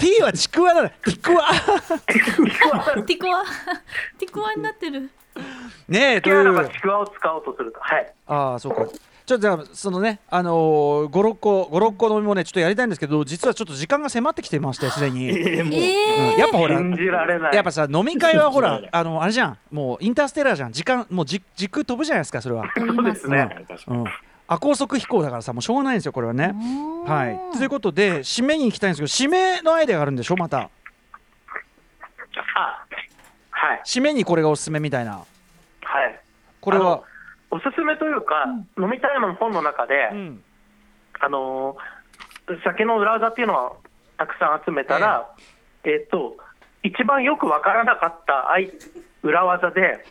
[0.01, 1.99] T はちくわだちくわあ。
[2.07, 3.45] ティコ ワ。
[4.17, 5.11] ティコワになってる。
[5.87, 7.79] ねえというちくわを使おうとすると。
[7.79, 8.13] はい。
[8.25, 8.85] ああそうか
[9.23, 15.73] ちょっとじゃあそのねあのー、56個56個飲みもねちょっとやりたいんですけど実はちょっと時間が迫ってきてましてすでに、 ええもう。
[15.73, 17.55] んやっぱほら信じられない。
[17.55, 23.65] やっぱさ飲み会はほら あのあれじゃんもうインターステラーじゃん時間もうじ時空飛ぶじゃないですかそれは、ー、そうですね。
[23.69, 24.05] 確かにうん、
[24.51, 26.53] あ高速飛行だからさもうしょうがないんですよこれはね。
[27.05, 27.57] はい。
[27.57, 30.57] ということで締めに行きたいんですけど締めのアイデアがあるんでしょまた。
[30.59, 30.69] あ、
[33.49, 33.81] はい。
[33.85, 35.13] 締めにこれがおすすめみたいな。
[35.13, 36.19] はい。
[36.59, 37.01] これは？
[37.49, 38.45] おすすめというか、
[38.77, 40.43] 飲みたいの本の中で、うん。
[41.21, 42.01] あのー
[42.65, 43.71] 酒の裏技っていうのは
[44.17, 45.33] たくさん集めたら、
[45.85, 46.35] えっ、と、
[46.83, 48.69] 一番よくわからなかったあい
[49.23, 50.03] 裏技で、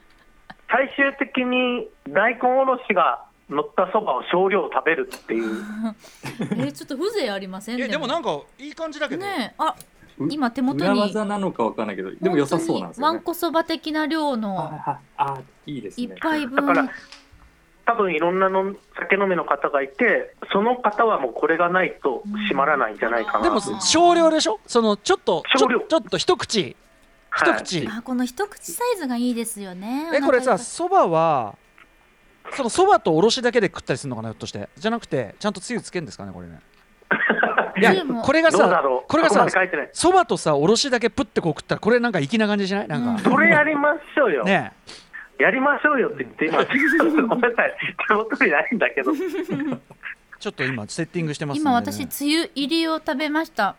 [0.70, 5.64] 最終的に大根おろしが乗ったそばを少量食べるっていう。
[6.66, 7.80] えちょっと風情ありません？
[7.80, 8.06] えでも。
[8.06, 9.54] なんかいい感じだけど、ねえ。
[9.58, 9.74] あ
[10.18, 13.14] う今手元裏に技なのかわかんないけど、でも良さそうなんですよね。
[13.14, 13.22] わん。
[13.22, 16.16] こそば的な量のああ、いいです一ね。
[16.20, 16.56] 杯分。
[16.56, 16.90] だから、
[17.84, 23.44] 多分いろんなの酒飲みの方がいて、その方はもうこれがないと閉まらないんじゃないかな。
[23.44, 23.78] でもと。
[23.80, 24.58] 少量でしょ？
[24.66, 25.78] そのちょっとち少量。
[25.78, 26.76] ょちょっと一口。
[27.38, 30.10] 一口、あこの一口サイズがいいですよね。
[30.14, 31.54] えこれさそばは
[32.52, 34.68] そのそばとおろしだけで食ったりするのかなひょっとして。
[34.76, 36.60] じゃなくてちゃんとつゆつけんですかねこれね。
[37.78, 39.46] いやこれがさこれがさ
[39.92, 42.88] そばとさおろしだけプッてこう食ったらこれなんか粋な感じしない？
[42.88, 44.44] なんか、それやりましょうよ。
[44.44, 44.72] ね
[45.38, 46.64] やりましょうよって言って、今、
[47.28, 47.76] ごめんなさい、
[48.08, 49.12] 手元にないんだけど、
[50.40, 53.76] ちょっと今セッティングしてますね、今私つゆ入りを食べました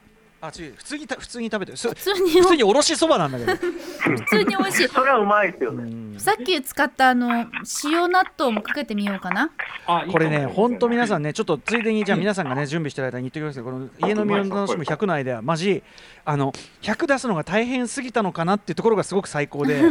[0.47, 1.77] あつゆ普通にた普通に食べてる。
[1.77, 3.55] す普通に普通におろしそばなんだけど。
[3.55, 4.87] 普通に美味しい。
[4.87, 6.19] それはうまいですよね。
[6.19, 7.47] さっき使ったあの
[7.83, 9.51] 塩納豆もかけてみようかな。
[9.85, 11.17] あこれね、本当皆さん。
[11.17, 13.63] んね、ちょっとついでに、じゃあ皆さんがね、準備してる間に言ってください。
[13.63, 15.83] この家飲みを楽しむ100のアイデア、マジ、
[16.25, 19.81] あの、100出すのが大変すぎたのかなっていうところがすごく最高で、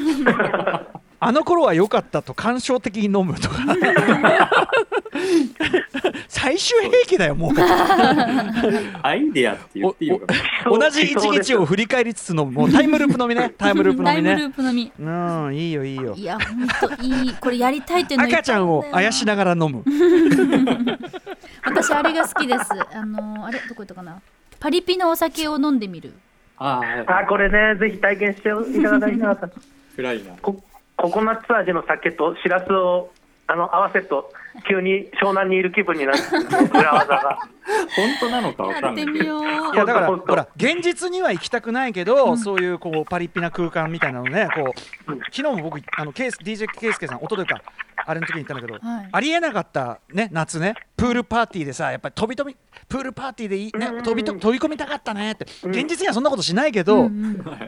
[1.19, 3.57] あの頃は良かったと感傷的に飲むとか、
[6.29, 7.53] 最終兵器だよ、もう。
[9.03, 10.27] アイデアって言っていいのか
[10.65, 10.79] な。
[10.79, 14.37] 同じ一日を振り返りつつの、もうタイムループ飲 みね、タイムループタイムル。
[14.37, 16.25] ープのみうん、いいよ、いいよい。
[16.25, 16.39] や
[16.81, 19.85] 本当いいこれやりたいっていうの赤ちゃんをあやしながら飲む。
[21.65, 22.65] 私あれが好きです
[22.95, 24.21] あのあれどこ行ったかな
[24.61, 26.15] パリピのお酒を飲んでみる
[26.59, 29.49] あーあ、これね、ぜひ体験していただきたいなと。
[29.97, 30.33] 暗いな。
[30.41, 30.63] コ
[30.97, 33.11] ココナッツ味の酒としらすを
[33.49, 34.33] あの合わせると、
[34.69, 36.19] 急に湘南にいる気分になる。
[36.73, 37.39] 裏技が。
[37.97, 39.13] 本当なのかわかんないけど。
[39.13, 39.75] みよう。
[39.75, 44.73] いやだからほら現実には行きたくないけど、そういうこうパリピな空間みたいなのねこ
[45.09, 47.61] う昨日も僕あのケース DJ ケイスケさん一昨日か
[48.07, 49.09] あれの時に言ったんだけど、 はい。
[49.11, 50.75] ありえなかったね夏ね。
[50.97, 52.57] プールパーティーでさやっぱり飛び飛び
[52.89, 55.47] プールパーティーでいいね飛びと飛び込みたかったねって。
[55.65, 57.11] 現実にはそんなことしないけど、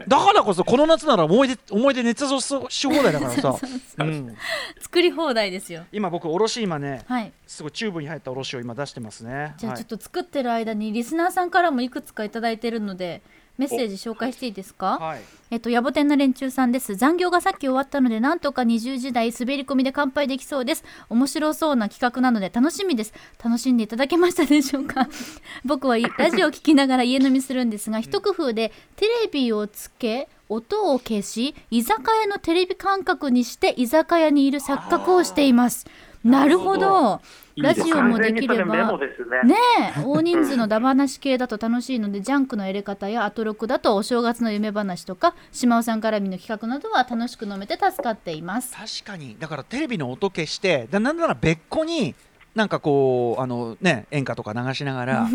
[0.07, 3.55] だからこそこの夏なら思い出思い出熱造し放題だからさ、
[3.99, 4.35] うん、
[4.79, 5.83] 作り放題ですよ。
[5.91, 7.31] 今僕おろし今ねはい。
[7.45, 9.53] すごいチューブに入ったおろしを今出してますね。
[9.57, 9.83] じゃあはい。
[9.83, 13.21] ちょっと作ってる間にリスナーさんからもいくつかいただいてるので
[13.59, 14.97] メッセージ紹介していいですか？
[14.99, 16.95] はいえっと、野暮天の連中さんです。
[16.95, 20.83] 残業がさっき終わったので、なんとか20時台滑り込みで乾杯できそうです。
[21.09, 23.13] 面白そうな企画なので楽しみです。
[23.43, 25.07] 楽しんでいただけましたでしょうか？
[25.65, 35.87] 僕はラジオを聞きながら 家飲みするんですが、一工夫でテレビをつけ、音を消し、居酒屋のテレビ感覚にして居酒屋にいる錯覚をしています。
[36.23, 37.21] なるほど。
[37.61, 38.97] ラジオもできれば。
[38.97, 39.93] ですね。
[40.05, 48.75] 大人数のダバなし系だと楽しいのでジャンクの入れ方やアトロクだとお正月の夢話とか島尾さん絡みの企画などは楽しく飲めて助かっています。
[48.75, 49.35] 確かに。
[49.39, 52.15] だからテレビの音消してだなんなら別個に
[52.55, 55.29] なんかこうあのね演歌とか流しながら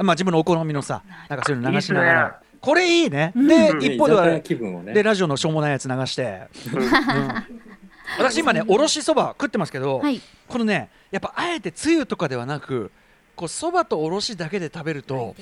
[0.00, 3.32] まあ自分のお好みのさなんかそういうの流しながいいっらこれいいね。
[3.36, 4.42] でうん一方ではね。
[4.92, 5.02] で。
[5.02, 7.66] ラジオのしょうもないやつ流して、うん
[8.18, 10.20] 私今ねおろしそば食ってますけど、はい。
[10.48, 12.90] このねやっぱあえてつゆとかではなく
[13.34, 15.34] こうそばとおろしだけで食べると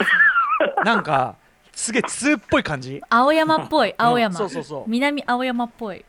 [0.85, 1.37] なんか
[1.73, 3.01] すげえ通っぽい感じ。
[3.09, 4.85] 青山っぽい青山、そうそうそう。
[4.87, 6.05] 南青山っぽい、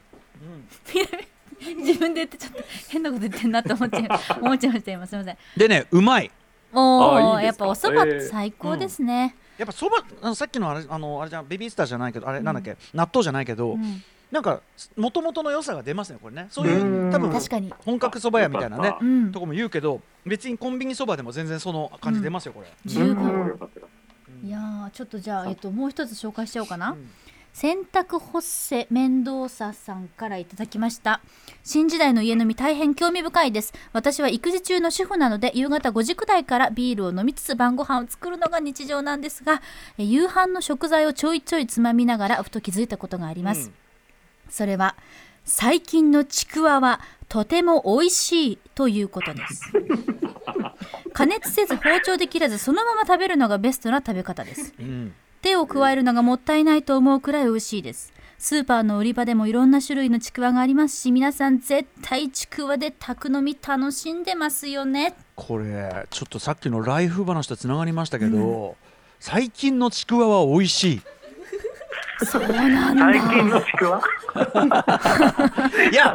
[1.60, 4.08] 南 自分で言ってちょっと変なこと言ってんなって思っちゃい
[4.42, 5.38] 思っちゃいました今すみません。
[5.58, 6.32] でねうまい。
[6.74, 14.04] おおやっぱお蕎麦って最高ですね、やっぱそばあのさっきのあれあのあれじゃんベビースターじゃないけどあれなんだっけ、納豆じゃないけど、うん
[14.36, 14.60] なんか
[14.98, 16.48] もともとの良さが出ますねこれね。
[16.50, 17.12] そういううん。
[17.12, 17.74] 多分確かに。
[17.86, 23.58] 本格そば屋みたいなねとこも言うけど別にコンビニそばでも全然その感じ出ますよこれ、十分、
[24.44, 26.98] いやーちょっとじゃあ、えっと、もう一つ紹介しちゃおうかな、ん。
[27.54, 31.22] 洗濯干せ面倒ささんからいただきました。
[31.64, 33.74] 新時代の家飲み大変興味深いです。
[33.94, 39.62] 私は育児中の主婦なので夕方5時くらいからビールを飲みつつ晩ご飯を作るのが日常なんですが
[39.98, 43.74] え夕飯の食材をちょいちょいつまみながらふと気づいたことがあります、うん
[44.50, 44.96] それは
[45.44, 49.72] 最近のちくわはとても美味しいということです。
[51.14, 54.74] 加熱せず包丁で切らずそのまま食べるのがベストな食べ方です。
[54.80, 55.14] うん。
[55.42, 58.12] 手を加えるのがもったいないと思うくらい美味しいです。
[58.38, 65.16] スーパーの売り場でもいろんな種類のちくわがありますし皆さん絶対ちくわで宅飲み楽しんでますよね。
[65.36, 68.76] これちょっとさっきのライフ話とつながりましたけど、
[69.20, 71.02] 最近のちくわは美味しい。
[72.26, 73.20] そうなんだ。
[73.20, 74.02] 最近のちくわ？
[75.92, 76.14] いや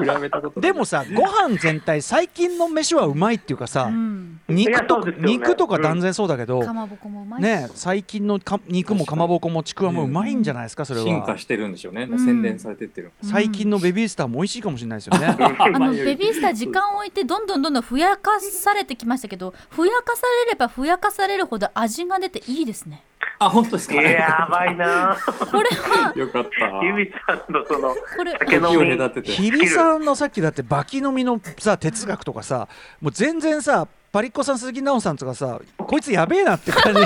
[0.57, 4.41] でもさご飯全体最近の飯はうまいっていうかさ、うん。
[4.49, 5.15] 肉とね。
[5.21, 7.45] 肉とか断然そうだけど、かまぼこもうまいし。
[7.45, 12.19] ね最近のか肉もかまぼこもちくわもうまいんじゃないですかそれは、進化してるんでしょうね、ん。
[12.19, 13.13] 洗練されてってる。
[13.23, 15.37] 最近のベビースターも美味しいかもしれないですよね。
[15.59, 23.03] あのベビースター時間を置いてどんどんどんどんふやかされてきましたけどふやかされればふやかされるほど味が出ていいですね
[23.43, 23.95] あ本当ですか？
[23.95, 25.17] やばいな。
[25.51, 26.85] これはよかった。
[26.85, 29.33] ゆみさんのそのこれ酒飲み隔てて。
[29.33, 32.69] 日比さんのさっきだってバキ飲みのさ哲学とかさ
[33.01, 37.01] もう全然さパリッコさん鈴木奈緒さんとかさこいつやべえなって感じ。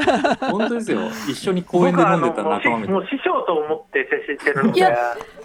[0.40, 1.00] 本当ですよ。
[1.28, 4.78] 一緒に公園で飲んでた仲間みたいもう師匠と思って接してるので。
[4.78, 4.96] いや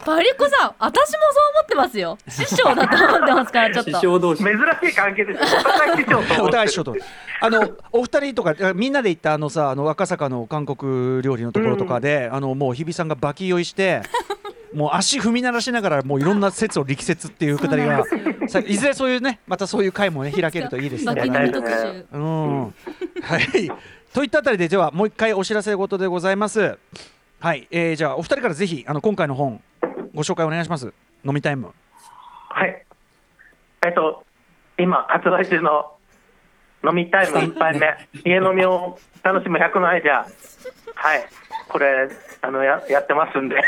[0.06, 2.18] パリッコさん私もそう思ってますよ。
[2.30, 4.44] 師匠だと思ってますからちょっ 師と匠同士。
[4.44, 5.60] 珍しい関係ですよ。
[5.60, 6.96] お互い師匠とおる互い師匠と。
[7.42, 14.02] あのお二人とかあみんなで行ったあのさあの赤坂の韓国料理のところとかで、あのもう日比さんがバキ酔いして
[14.74, 18.04] もう足踏み鳴らしながらもういろんな説を力説っていうくだりが
[18.48, 21.28] さいずれそういうねまたそういう回もね開けるといいですねバキ。
[21.28, 22.72] 飲み特集うん、は
[23.40, 23.72] い。
[24.14, 26.78] といったあたりでではもう一回お知らせ事でございます。
[27.40, 29.62] はい、えー、じゃあお二人からぜひあの今回の本
[30.14, 30.94] ご紹介お願いします。
[31.26, 31.72] 飲みタイム。
[32.50, 32.86] はい
[33.86, 34.24] えっと
[34.78, 35.94] 今発売中の
[36.84, 37.88] 飲みタイム1杯目
[38.26, 40.26] 家飲みを楽しむ100のアイデア
[40.96, 41.26] はい
[41.68, 42.10] これ
[42.44, 43.56] あのややってますんで。
[43.56, 43.66] はい。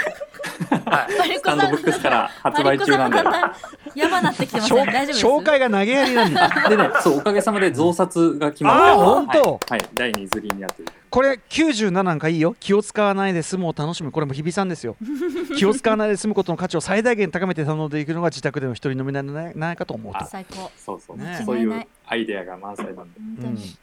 [1.17, 3.17] パリッコさんスタンドブックスから発売中なんで。
[3.17, 3.57] パリッコさんだんだ
[3.95, 5.25] んやばなってきてません大丈夫です。
[5.25, 6.49] 紹介が投げやりなんだ。
[6.69, 9.41] でねそうおかげさまで増刷が決まってあー本当。
[9.41, 12.55] はい、はい、第2釣りになってるこれ97なんかいいよ。
[12.59, 14.11] 気を使わないで済むを楽しむ。
[14.11, 14.95] これも日比さんですよ。
[15.55, 20.25] 気を使わないで済むことの価値を最大限高めて頼んでいくのが自宅での一人飲みなんじゃないかと思うと。
[20.25, 20.71] 最高。
[20.75, 23.19] そうそう、ねそういうアイデアが満載なんで。
[23.41, 23.55] 本うん。
[23.55, 23.75] 当に、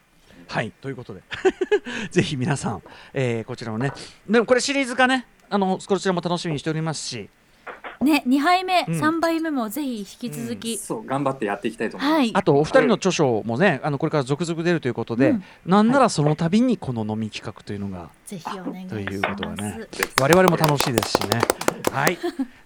[0.51, 1.23] はいということで。
[2.11, 2.83] ぜひ皆さん、
[3.15, 3.93] えーこちらをね。
[4.29, 5.25] でもこれシリーズ化ね。
[5.49, 7.31] あのこちらも楽しみにしておりますし。
[8.01, 8.95] ね2杯目、うん。
[9.01, 12.31] 3杯目もぜひ引き続き、そう頑張ってやっていきたいと思います、はい。
[12.35, 15.45] あとお二人の著書もねあのこれから続々出るということで、うん。
[15.67, 19.87] なんならその度にこの飲み企画というのがぜひお願いしということはね。
[20.21, 21.41] 我々も楽しいですしね。
[21.93, 22.19] はい。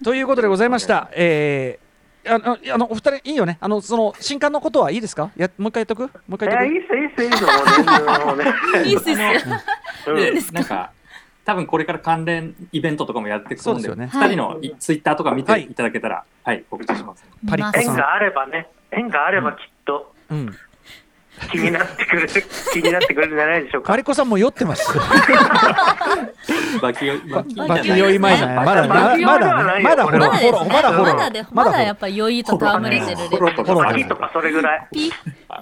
[0.03, 1.11] ということでございました。
[1.13, 1.84] えー
[2.27, 3.59] あのあのお二人いいよね。
[3.61, 5.31] あのその新刊のことはいいですか？
[5.37, 6.03] やもう一回言っとく？
[6.03, 6.97] もう一回い言っとく？
[6.97, 8.45] やいいっすいいっすいいっすもう ね
[8.85, 10.91] いいっすいいっすなんか
[11.45, 17.25] 多分これから関連イベントとかもやっていくと思うんでね2人のいツイッターとか見はいていただけたら、はい、告知します。
[17.49, 20.57] パリッコさん縁があればね縁があればきっとうん。
[21.51, 22.29] 気になってくる
[22.73, 23.89] 気になってくるんじゃないでしょうか。
[23.93, 24.87] カリコさんも酔ってます。
[26.81, 27.45] バキ酔いバ
[27.81, 28.19] キ酔い。
[28.19, 28.65] 前じゃない。
[28.65, 29.49] まだまだまだ
[29.81, 34.87] まだまだまだまだでまだやっぱ酔いと戯れてるバキとかそれぐらい。
[34.93, 35.13] ピ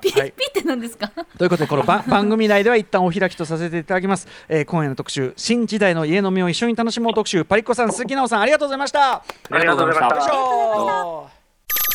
[0.00, 0.32] ピはい。
[0.32, 1.08] ピって何ですか？
[1.38, 7.44] ということでこのば 番組内では一旦お開きとさせていただきます、えー今夜の特集新時代の家飲みを一緒に楽しもう特集。
[7.44, 9.12] パリッコさん鈴木奈緒さんありがとうございました。
[9.14, 9.22] あ
[9.58, 10.06] りがとうございました。
[10.06, 10.38] ありがとう
[10.80, 11.42] ございました。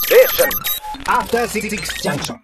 [0.08, 0.50] Station.
[1.06, 2.38] After Six Junction.